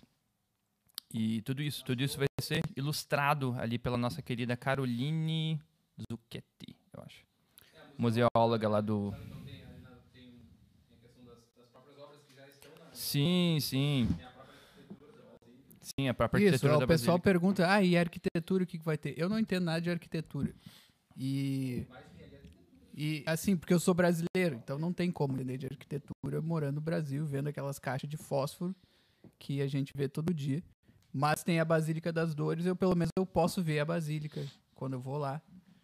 [1.12, 5.60] E tudo isso, tudo isso vai ser ilustrado ali pela nossa querida Caroline
[6.10, 7.22] Zucchetti, eu acho.
[7.98, 9.14] Museóloga lá do.
[12.94, 14.08] Sim, sim.
[16.00, 17.30] Sim, a própria Isso, arquitetura ó, da o pessoal Basílica.
[17.30, 19.14] pergunta, ah, e arquitetura, o que, que vai ter?
[19.18, 20.54] Eu não entendo nada de arquitetura.
[21.16, 21.86] E.
[22.92, 26.80] E assim, porque eu sou brasileiro, então não tem como entender de arquitetura morando no
[26.80, 28.74] Brasil, vendo aquelas caixas de fósforo
[29.38, 30.62] que a gente vê todo dia.
[31.12, 34.44] Mas tem a Basílica das Dores, eu pelo menos eu posso ver a Basílica
[34.74, 35.40] quando eu vou lá.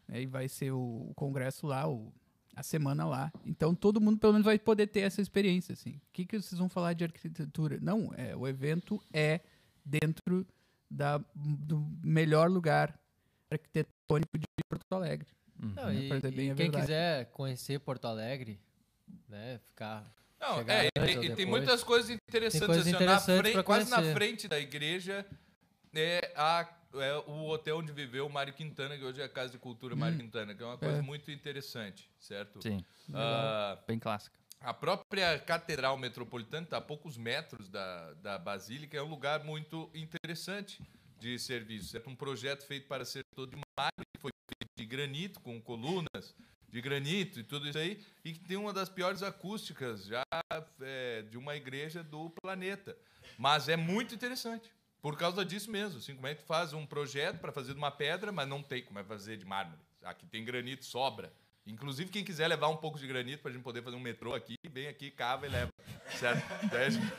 [0.06, 2.12] né, E vai ser o, o congresso lá, o
[2.54, 3.30] a semana lá.
[3.44, 5.90] Então todo mundo pelo menos vai poder ter essa experiência, assim.
[5.96, 7.78] O que, que vocês vão falar de arquitetura?
[7.80, 9.40] Não, é, o evento é
[9.86, 10.44] dentro
[10.90, 12.98] da, do melhor lugar
[13.50, 15.28] arquitetônico de Porto Alegre.
[15.62, 15.72] Uhum.
[15.74, 16.80] Não, e, e quem verdade.
[16.80, 18.60] quiser conhecer Porto Alegre,
[19.28, 20.12] né, ficar...
[20.38, 22.66] Não, é, e e tem muitas coisas interessantes.
[22.66, 25.24] coisas assim, interessantes na frente, quase na frente da igreja
[25.94, 29.52] é, a, é o hotel onde viveu o Mário Quintana, que hoje é a Casa
[29.52, 31.02] de Cultura Mário Quintana, que é uma coisa É.
[31.02, 32.62] muito interessante, certo?
[32.62, 32.84] Sim,
[33.14, 34.36] Ah, bem clássica.
[34.66, 39.88] A própria Catedral Metropolitana está a poucos metros da, da Basílica, é um lugar muito
[39.94, 40.82] interessante
[41.20, 41.96] de serviço.
[41.96, 45.62] É um projeto feito para ser todo de mármore, que foi feito de granito, com
[45.62, 46.34] colunas
[46.68, 50.24] de granito e tudo isso aí, e que tem uma das piores acústicas já
[50.80, 52.98] é, de uma igreja do planeta.
[53.38, 54.68] Mas é muito interessante.
[55.00, 57.92] Por causa disso mesmo, assim, como é que faz um projeto para fazer de uma
[57.92, 59.80] pedra, mas não tem como é fazer de mármore.
[60.02, 61.32] Aqui tem granito, sobra.
[61.66, 64.34] Inclusive, quem quiser levar um pouco de granito para a gente poder fazer um metrô
[64.34, 65.70] aqui, vem aqui, cava e leva.
[66.18, 66.40] Certo?
[66.72, 67.12] A gente-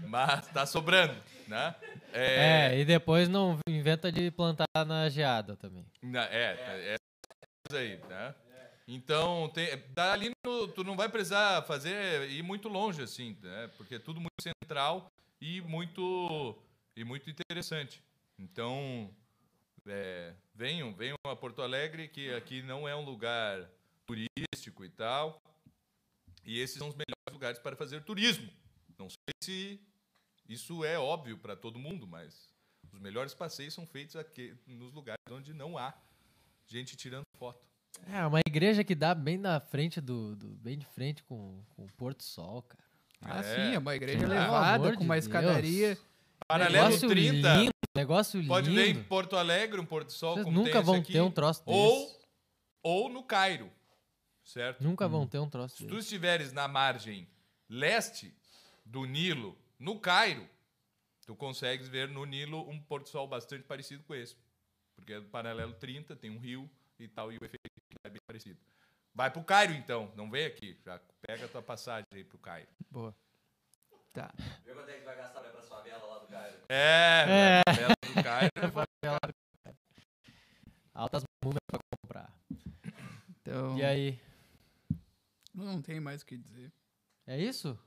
[0.00, 1.14] Mas tá sobrando,
[1.46, 1.74] né?
[2.12, 5.86] É, e depois não inventa de plantar na geada também.
[6.30, 6.96] É, é,
[7.68, 8.34] isso aí, né?
[8.88, 13.70] Então, tem, dali no- tu não vai precisar fazer ir muito longe assim, né?
[13.76, 15.06] Porque é tudo muito central
[15.40, 16.58] e muito
[16.96, 18.02] e muito interessante.
[18.38, 19.10] Então,
[19.86, 23.70] é, venham, venham a Porto Alegre, que aqui não é um lugar
[24.06, 25.40] turístico e tal.
[26.44, 28.50] E esses são os melhores lugares para fazer turismo.
[28.98, 29.80] Não sei se
[30.48, 32.52] isso é óbvio para todo mundo, mas
[32.92, 35.94] os melhores passeios são feitos aqui nos lugares onde não há
[36.66, 37.64] gente tirando foto.
[38.12, 41.84] É, uma igreja que dá bem na frente do, do- bem de frente com, com
[41.84, 42.84] o Porto Sol, cara.
[43.20, 43.42] Ah, É.
[43.42, 44.18] sim, é uma igreja.
[44.20, 45.24] Pelo elevada, com de uma Deus.
[45.26, 45.98] escadaria.
[46.46, 49.04] Paralelo negócio 30, lindo, negócio pode ver em lindo.
[49.04, 51.62] Porto Alegre, um Porto Sol Vocês como tem nunca esse vão aqui, ter um troço
[51.66, 52.18] ou, desse.
[52.82, 53.70] ou no Cairo,
[54.44, 54.82] certo?
[54.82, 56.00] Nunca vão ter um troço Se tu desse.
[56.06, 57.28] estiveres na margem
[57.68, 58.34] leste
[58.84, 60.48] do Nilo, no Cairo,
[61.26, 64.36] tu consegues ver no Nilo um Porto Sol bastante parecido com esse.
[64.96, 66.68] Porque é do paralelo 30, tem um rio
[66.98, 67.70] e tal, e o efeito
[68.02, 68.58] é bem parecido.
[69.14, 70.12] Vai pro Cairo, então.
[70.16, 70.76] Não vem aqui.
[70.84, 72.68] Já pega a tua passagem aí pro Cairo.
[72.90, 73.14] Boa.
[74.12, 74.32] Tá.
[74.64, 75.37] Vê quanto é que vai gastar
[76.38, 76.56] Cairo.
[76.68, 79.78] É, a favela do Cairo.
[80.94, 82.32] Altas múmias pra comprar.
[83.40, 84.20] Então, E aí?
[85.54, 86.72] não tem mais o que dizer.
[87.26, 87.78] É isso?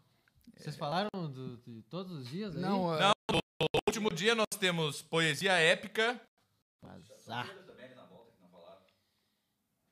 [0.58, 2.62] Vocês falaram do- de todos os dias aí?
[2.62, 3.40] Não, Não, no
[3.88, 6.20] último dia nós temos poesia épica.
[6.84, 7.48] Azar.
[7.48, 8.82] Pedro também ali na volta, que não falaram.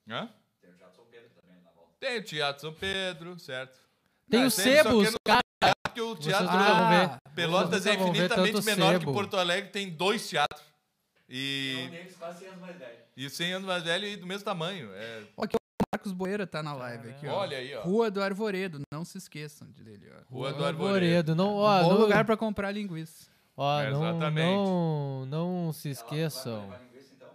[0.10, 0.34] Hã?
[0.62, 1.93] Tem o Teatro São Pedro também ali na volta.
[1.99, 3.80] Tem o Teatro São Pedro, certo?
[4.30, 5.41] Tem Não, os só sebos, que no- cara.
[6.00, 7.34] Porque o Teatro Ah, ver.
[7.36, 9.14] Pelotas é infinitamente menor que sebo.
[9.14, 10.62] Porto Alegre, tem dois teatros.
[11.28, 11.76] E...
[11.84, 12.97] E, um deles quase 100 anos mais velho.
[13.18, 14.89] e 100 anos mais velho e do mesmo tamanho.
[14.93, 17.36] É, aqui, o Marcos Boeira tá na live aqui, ó.
[17.39, 17.82] olha aí, ó.
[17.84, 20.34] Rua do Arvoredo, não se esqueçam dele, ó.
[20.34, 20.86] Rua do Arvoredo.
[20.95, 21.36] Arvoredo.
[21.36, 23.28] Não, ó, Bom não, lugar pra comprar linguiça.
[23.56, 24.47] ó, É, não, exatamente.
[24.47, 26.62] não, não se esqueçam.
[26.91, 27.30] Linguiça, então?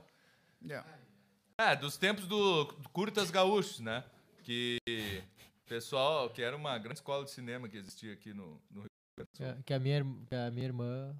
[0.64, 0.88] Yeah.
[1.58, 4.02] É, dos tempos do do Curtas Gaúchos, né?
[4.42, 4.78] Que
[5.66, 9.62] pessoal, que era uma grande escola de cinema que existia aqui no, no Rio Que,
[9.64, 11.16] que a minha, que a minha irmã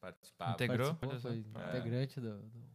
[0.00, 0.52] participava.
[0.52, 0.94] Integrou?
[0.94, 1.68] participou, foi É.
[1.78, 2.66] integrante do, do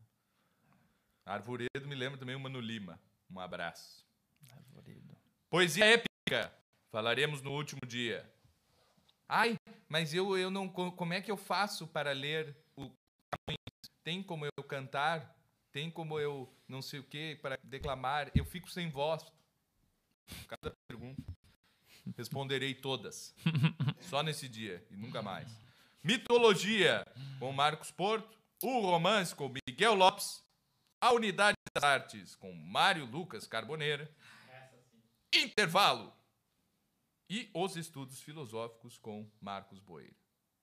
[1.26, 2.99] Arvoredo me lembra também o Mano Lima.
[3.30, 4.05] Um abraço.
[4.51, 5.15] Arvoredo.
[5.49, 6.51] Poesia épica.
[6.89, 8.30] Falaremos no último dia.
[9.30, 9.55] Ai,
[9.88, 10.67] mas eu, eu não.
[10.67, 12.91] co- Como é que eu faço para ler o
[14.03, 15.38] Tem como eu cantar?
[15.72, 18.30] Tem como eu não sei o que para declamar?
[18.36, 19.24] Eu fico sem voz.
[20.47, 21.23] Cada pergunta.
[22.17, 23.36] Responderei todas.
[24.01, 25.49] Só nesse dia e nunca mais.
[26.03, 27.05] Mitologia
[27.39, 28.39] com Marcos Porto.
[28.63, 30.43] O romance com Miguel Lopes.
[30.99, 34.09] A unidade das artes com Mário Lucas Carboneira.
[35.34, 36.13] Intervalo.
[37.29, 40.15] E os estudos filosóficos com Marcos Boeira.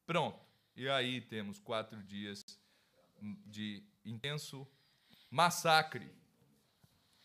[0.07, 0.39] Pronto.
[0.77, 2.45] E aí temos quatro dias
[3.47, 4.67] de intenso
[5.31, 6.11] massacre.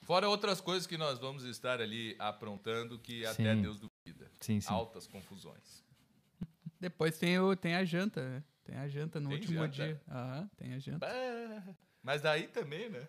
[0.04, 3.62] Fora outras coisas que nós vamos estar ali aprontando que até Sim.
[3.62, 4.30] Deus duvida.
[4.40, 4.72] Sim, sim.
[4.74, 5.84] Altas confusões.
[6.80, 8.44] Depois tem, o, tem a janta, né?
[8.64, 9.70] Tem a janta no Tem último janta?
[9.72, 10.02] dia.
[10.10, 11.00] Aham, tem a janta.
[11.00, 13.08] Bah, Mas daí também, né?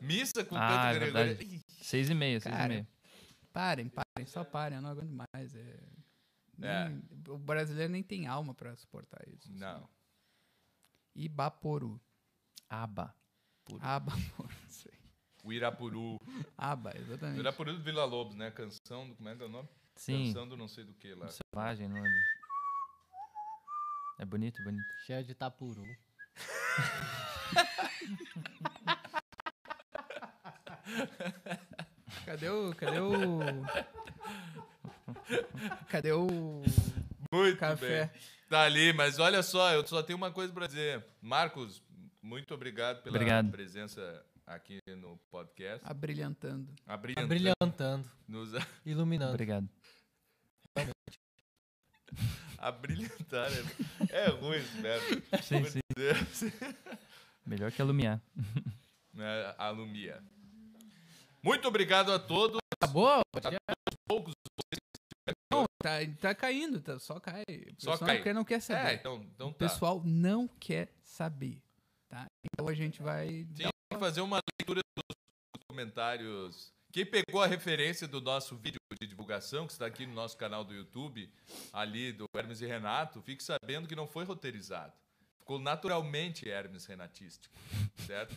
[0.00, 1.28] Missa com Ah, canto é gregoriano.
[1.38, 1.54] verdade.
[1.56, 2.88] Ih, Seis e meia, seis Cara, e meia.
[3.52, 5.54] Parem, parem, só parem, eu não aguento mais.
[5.54, 5.78] É...
[6.60, 6.88] É.
[6.88, 9.48] Nem- O brasileiro nem tem alma pra suportar isso.
[9.48, 9.58] assim.
[9.58, 9.88] Não.
[11.14, 12.00] Ibaporu.
[12.68, 13.14] Aba.
[13.68, 13.78] Puro.
[13.82, 14.92] Abaporu, não sei.
[15.44, 16.18] O Irapuru.
[16.56, 17.40] Aba, O exatamente.
[17.40, 18.50] Irapuru do Vila Lobos, né?
[18.50, 19.14] Canção do.
[19.14, 19.68] Como é que é o nome?
[19.96, 20.26] Sim.
[20.26, 21.28] Canção do não sei do que lá.
[21.28, 22.10] Selvagem, não lembro.
[24.18, 24.84] É bonito, bonito.
[25.06, 25.84] cheio de tapuru.
[32.24, 32.74] Cadê o.
[32.74, 33.38] Cadê o.
[35.88, 36.62] Cadê o.
[37.32, 38.06] Muito Café.
[38.06, 38.10] bem.
[38.48, 41.04] Tá ali, mas olha só, eu só tenho uma coisa pra dizer.
[41.20, 41.82] Marcos,
[42.22, 43.50] muito obrigado pela Obrigado.
[43.50, 45.86] presença aqui no podcast.
[45.88, 46.74] Abrilhantando.
[46.86, 47.28] Abrilhantando.
[47.28, 48.50] Brilhantando, Nos
[48.84, 49.32] iluminando.
[49.32, 49.68] Obrigado.
[52.58, 53.48] abrilhantar
[54.10, 55.22] é, é ruim verbo.
[55.42, 55.80] Sim, Vou sim.
[55.96, 56.52] dizer assim,
[57.46, 58.20] Melhor que alumiar.
[59.14, 60.22] né, Alumia.
[61.42, 62.58] Muito obrigado a todos.
[62.80, 63.22] Acabou?
[64.06, 64.34] Poucos.
[65.52, 67.42] Não, tá, tá caindo, tá, só cai.
[67.78, 68.16] O Só cai.
[68.16, 68.94] não quer, não quer É, saber.
[68.94, 69.58] então, então o tá.
[69.58, 71.62] pessoal não quer saber.
[72.08, 72.26] Tá?
[72.44, 73.28] Então a gente vai.
[73.28, 76.72] Sim, tem que fazer uma leitura dos comentários.
[76.90, 80.64] Quem pegou a referência do nosso vídeo de divulgação, que está aqui no nosso canal
[80.64, 81.30] do YouTube,
[81.72, 84.92] ali do Hermes e Renato, fique sabendo que não foi roteirizado.
[85.38, 87.54] Ficou naturalmente Hermes Renatístico,
[88.06, 88.34] certo?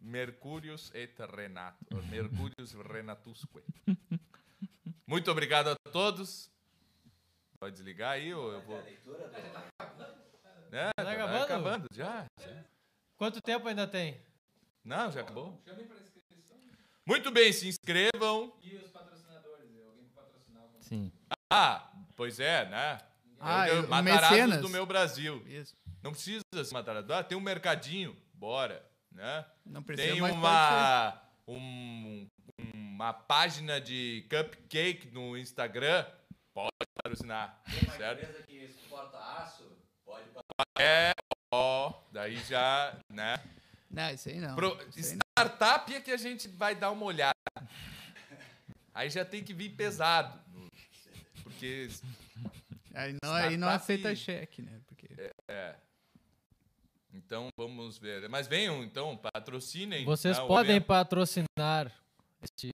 [0.00, 1.96] Mercúrios et Renato.
[2.08, 3.62] Mercúrios Renatusque.
[5.06, 6.50] Muito obrigado a todos.
[7.58, 8.78] Pode desligar aí ou eu vou.
[8.78, 9.36] A leitura do...
[10.74, 11.44] É, tá acabando?
[11.44, 12.26] acabando já.
[12.40, 12.64] já.
[13.20, 14.18] Quanto tempo ainda tem?
[14.82, 15.62] Não, já acabou?
[17.06, 18.50] Muito bem, se inscrevam.
[20.80, 21.12] Sim.
[21.52, 22.98] Ah, pois é, né?
[23.38, 24.60] Ah, Eu- o Matarazos Mecenas.
[24.62, 25.46] do meu Brasil.
[25.46, 25.76] Isso.
[26.02, 27.12] Não precisa se Matarazzo.
[27.12, 29.44] Ah, tem um mercadinho, bora, né?
[29.66, 32.26] Não precisa Tem mais uma um-
[32.72, 36.06] uma página de cupcake no Instagram,
[36.54, 38.22] pode patrocinar, Tem uma certo?
[38.22, 39.64] empresa que exporta aço,
[40.06, 40.24] pode
[40.78, 41.12] É,
[41.52, 43.36] ó, daí já, né?
[43.90, 44.54] Não, isso aí não.
[44.54, 47.34] Pro- Isso aí startup é que a gente vai dar uma olhada.
[48.94, 50.38] Aí já tem que vir pesado,
[51.42, 51.88] porque
[52.42, 52.50] não.
[52.94, 54.80] Aí não, aí não aceita cheque, né?
[54.86, 55.08] Porque
[55.48, 55.74] É.
[57.12, 58.28] Então vamos ver.
[58.28, 60.04] Mas venham, então, patrocinem.
[60.04, 60.86] Vocês o podem evento.
[60.86, 61.92] patrocinar
[62.42, 62.70] este,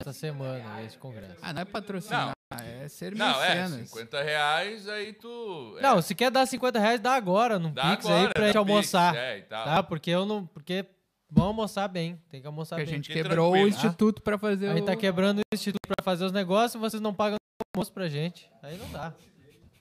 [0.00, 1.38] esta semana, este congresso.
[1.40, 3.88] Ah, não é patrocinar, é ser Não, é, mecenas.
[3.90, 5.76] 50 reais, aí tu.
[5.78, 8.42] é, Não, se quer dar 50 reais, dá agora, num dá Pix agora, aí pra
[8.46, 9.14] gente Pix, almoçar.
[9.16, 9.64] É, e tal.
[9.64, 9.82] Tá?
[9.82, 10.46] Porque eu não.
[10.46, 10.84] Porque
[11.30, 12.20] vamos almoçar bem.
[12.30, 12.94] Tem que almoçar Porque a bem.
[13.02, 14.86] gente Fique quebrou o instituto pra fazer A gente o...
[14.86, 17.36] tá quebrando o instituto pra fazer os negócios e vocês não pagam
[17.74, 18.50] almoço pra gente.
[18.62, 19.12] Aí não dá.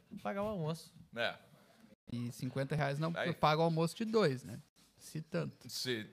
[0.10, 0.94] Vamos pagar o almoço.
[1.16, 1.34] É.
[2.12, 3.34] E 50 reais não Aí.
[3.34, 4.60] paga o almoço de dois, né?
[4.98, 5.68] Se tanto.
[5.70, 6.08] Se-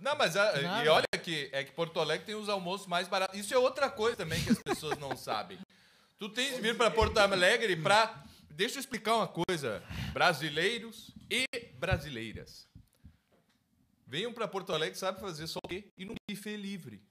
[0.00, 0.84] Não, mas a- Nada.
[0.84, 3.38] e olha que é que Porto Alegre tem os almoços mais baratos.
[3.38, 5.58] Isso é outra coisa também que as pessoas não sabem.
[6.18, 8.24] Tu tens de vir para Porto Alegre para
[8.56, 11.44] Deixa eu explicar uma coisa, brasileiros e
[11.76, 12.68] brasileiras.
[14.06, 15.90] Venham para Porto Alegre, sabe fazer só o quê?
[15.98, 17.02] E no buffet livre.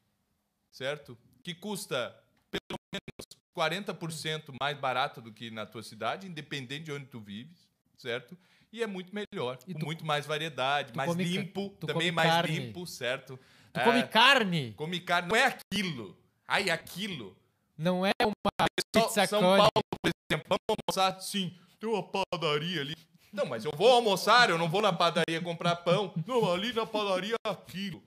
[0.72, 1.18] Certo?
[1.44, 2.18] Que custa
[2.50, 7.68] pelo menos 40% mais barato do que na tua cidade, independente de onde tu vives,
[7.98, 8.38] certo?
[8.72, 12.58] E é muito melhor, com muito mais variedade, mais come limpo, também mais carne.
[12.58, 13.38] limpo, certo?
[13.74, 16.18] Tu É, come carne, come carne, não é aquilo.
[16.48, 17.38] Ai, aquilo.
[17.78, 19.58] Não é uma Só- pizza São cone.
[19.58, 21.20] Paulo, por exemplo, vamos almoçar?
[21.22, 22.96] Sim, tem uma padaria ali.
[23.32, 26.14] Não, mas eu vou almoçar, eu não vou na padaria comprar pão.
[26.28, 28.04] Não, ali na padaria é aquilo.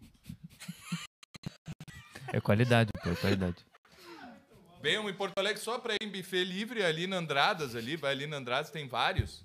[2.32, 3.56] É qualidade, pô, é qualidade.
[4.82, 8.12] Venham em Porto Alegre só pra ir em buffet livre ali na Andradas, ali, vai
[8.12, 9.44] ali na Andradas, tem vários.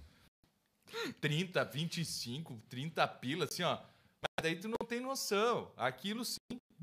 [1.19, 3.77] 30, 25, 30 pila, assim, ó.
[4.21, 5.71] Mas daí tu não tem noção.
[5.77, 6.37] Aquilo sim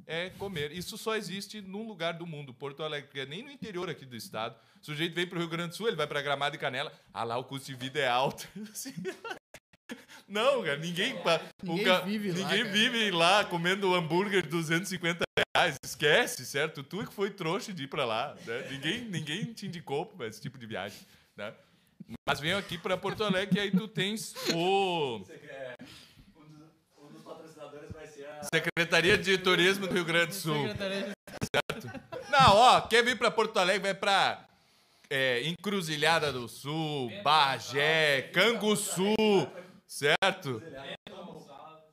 [0.08, 0.72] é comer.
[0.72, 4.16] Isso só existe num lugar do mundo, Porto Alegre, porque nem no interior aqui do
[4.16, 4.56] estado.
[4.82, 6.90] O sujeito vem pro Rio Grande do Sul, ele vai pra Gramado e Canela.
[7.12, 8.48] Ah, lá o custo de vida é alto.
[10.28, 12.70] Não, cara, ninguém, pa- o Ninguém ca- vive lá, ninguém cara.
[12.72, 15.24] vive lá comendo hambúrguer de 250
[15.56, 15.76] reais.
[15.82, 16.82] Esquece, certo?
[16.82, 18.36] Tu que foi trouxa de ir pra lá.
[18.46, 18.68] né?
[18.70, 20.98] Ninguém, ninguém te indicou pra esse tipo de viagem.
[21.34, 21.54] Né?
[22.28, 25.76] Mas venham aqui pra Porto Alegre e aí tu tens o Você quer-
[26.36, 28.27] Um dos, um dos patrocinadores vai ser a.
[28.52, 30.68] Secretaria de Turismo do Rio Grande do Sul.
[30.68, 31.12] Secretaria
[31.80, 34.46] de- Não, ó, quer vir pra Porto Alegre, vai pra
[35.10, 39.14] é, Encruzilhada do Sul, Bagé, Canguçu,
[39.86, 40.62] certo?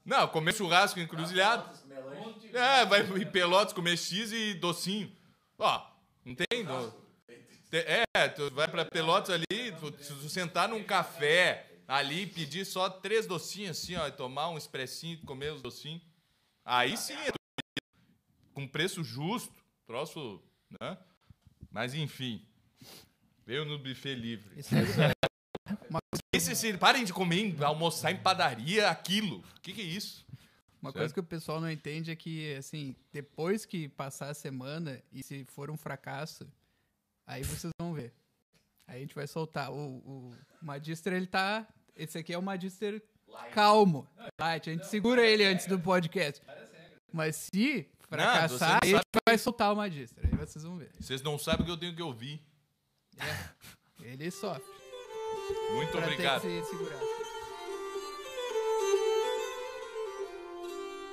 [0.06, 2.56] Não, comer churrasco lanche.
[2.56, 5.12] É, vai em Pelotas comer X e docinho.
[5.58, 5.82] Ó,
[6.24, 6.64] não tem?
[6.64, 6.94] Não.
[7.72, 12.90] É, tu vai pra Pelotas ali, tu, tu sentar num café ali e pedir só
[12.90, 16.02] três docinhos assim, ó, e tomar um expressinho, comer os docinhos.
[16.66, 17.32] Aí sim, é
[18.56, 19.54] com preço justo,
[19.86, 20.42] troço,
[20.82, 20.98] né?
[21.70, 22.44] Mas enfim,
[23.46, 24.60] veio no buffet livre.
[24.60, 24.74] Isso
[26.34, 29.38] Esse, esse, parem de comer, almoçar em padaria, aquilo.
[29.38, 30.26] O que, que é isso?
[30.82, 31.02] Uma Certo.
[31.02, 35.24] coisa que o pessoal não entende é que, assim, depois que passar a semana e
[35.24, 36.48] se for um fracasso,
[37.26, 38.14] aí vocês vão ver.
[38.88, 39.72] Aí a gente vai soltar.
[39.72, 41.68] O, o Magister, ele tá.
[41.96, 43.02] Esse aqui é o Magister
[43.54, 44.08] calmo.
[44.40, 44.70] Light.
[44.70, 46.42] A gente segura ele antes do podcast.
[47.14, 50.24] Mas se fracassar, não sabe- vai soltar o Magister.
[50.32, 50.92] Aí vocês vão ver.
[51.00, 52.42] Vocês não sabem o que eu tenho que ouvir.
[54.02, 54.64] Ele sofre.
[55.74, 56.42] Muito pra obrigado.
[56.42, 57.00] ter que se segurar.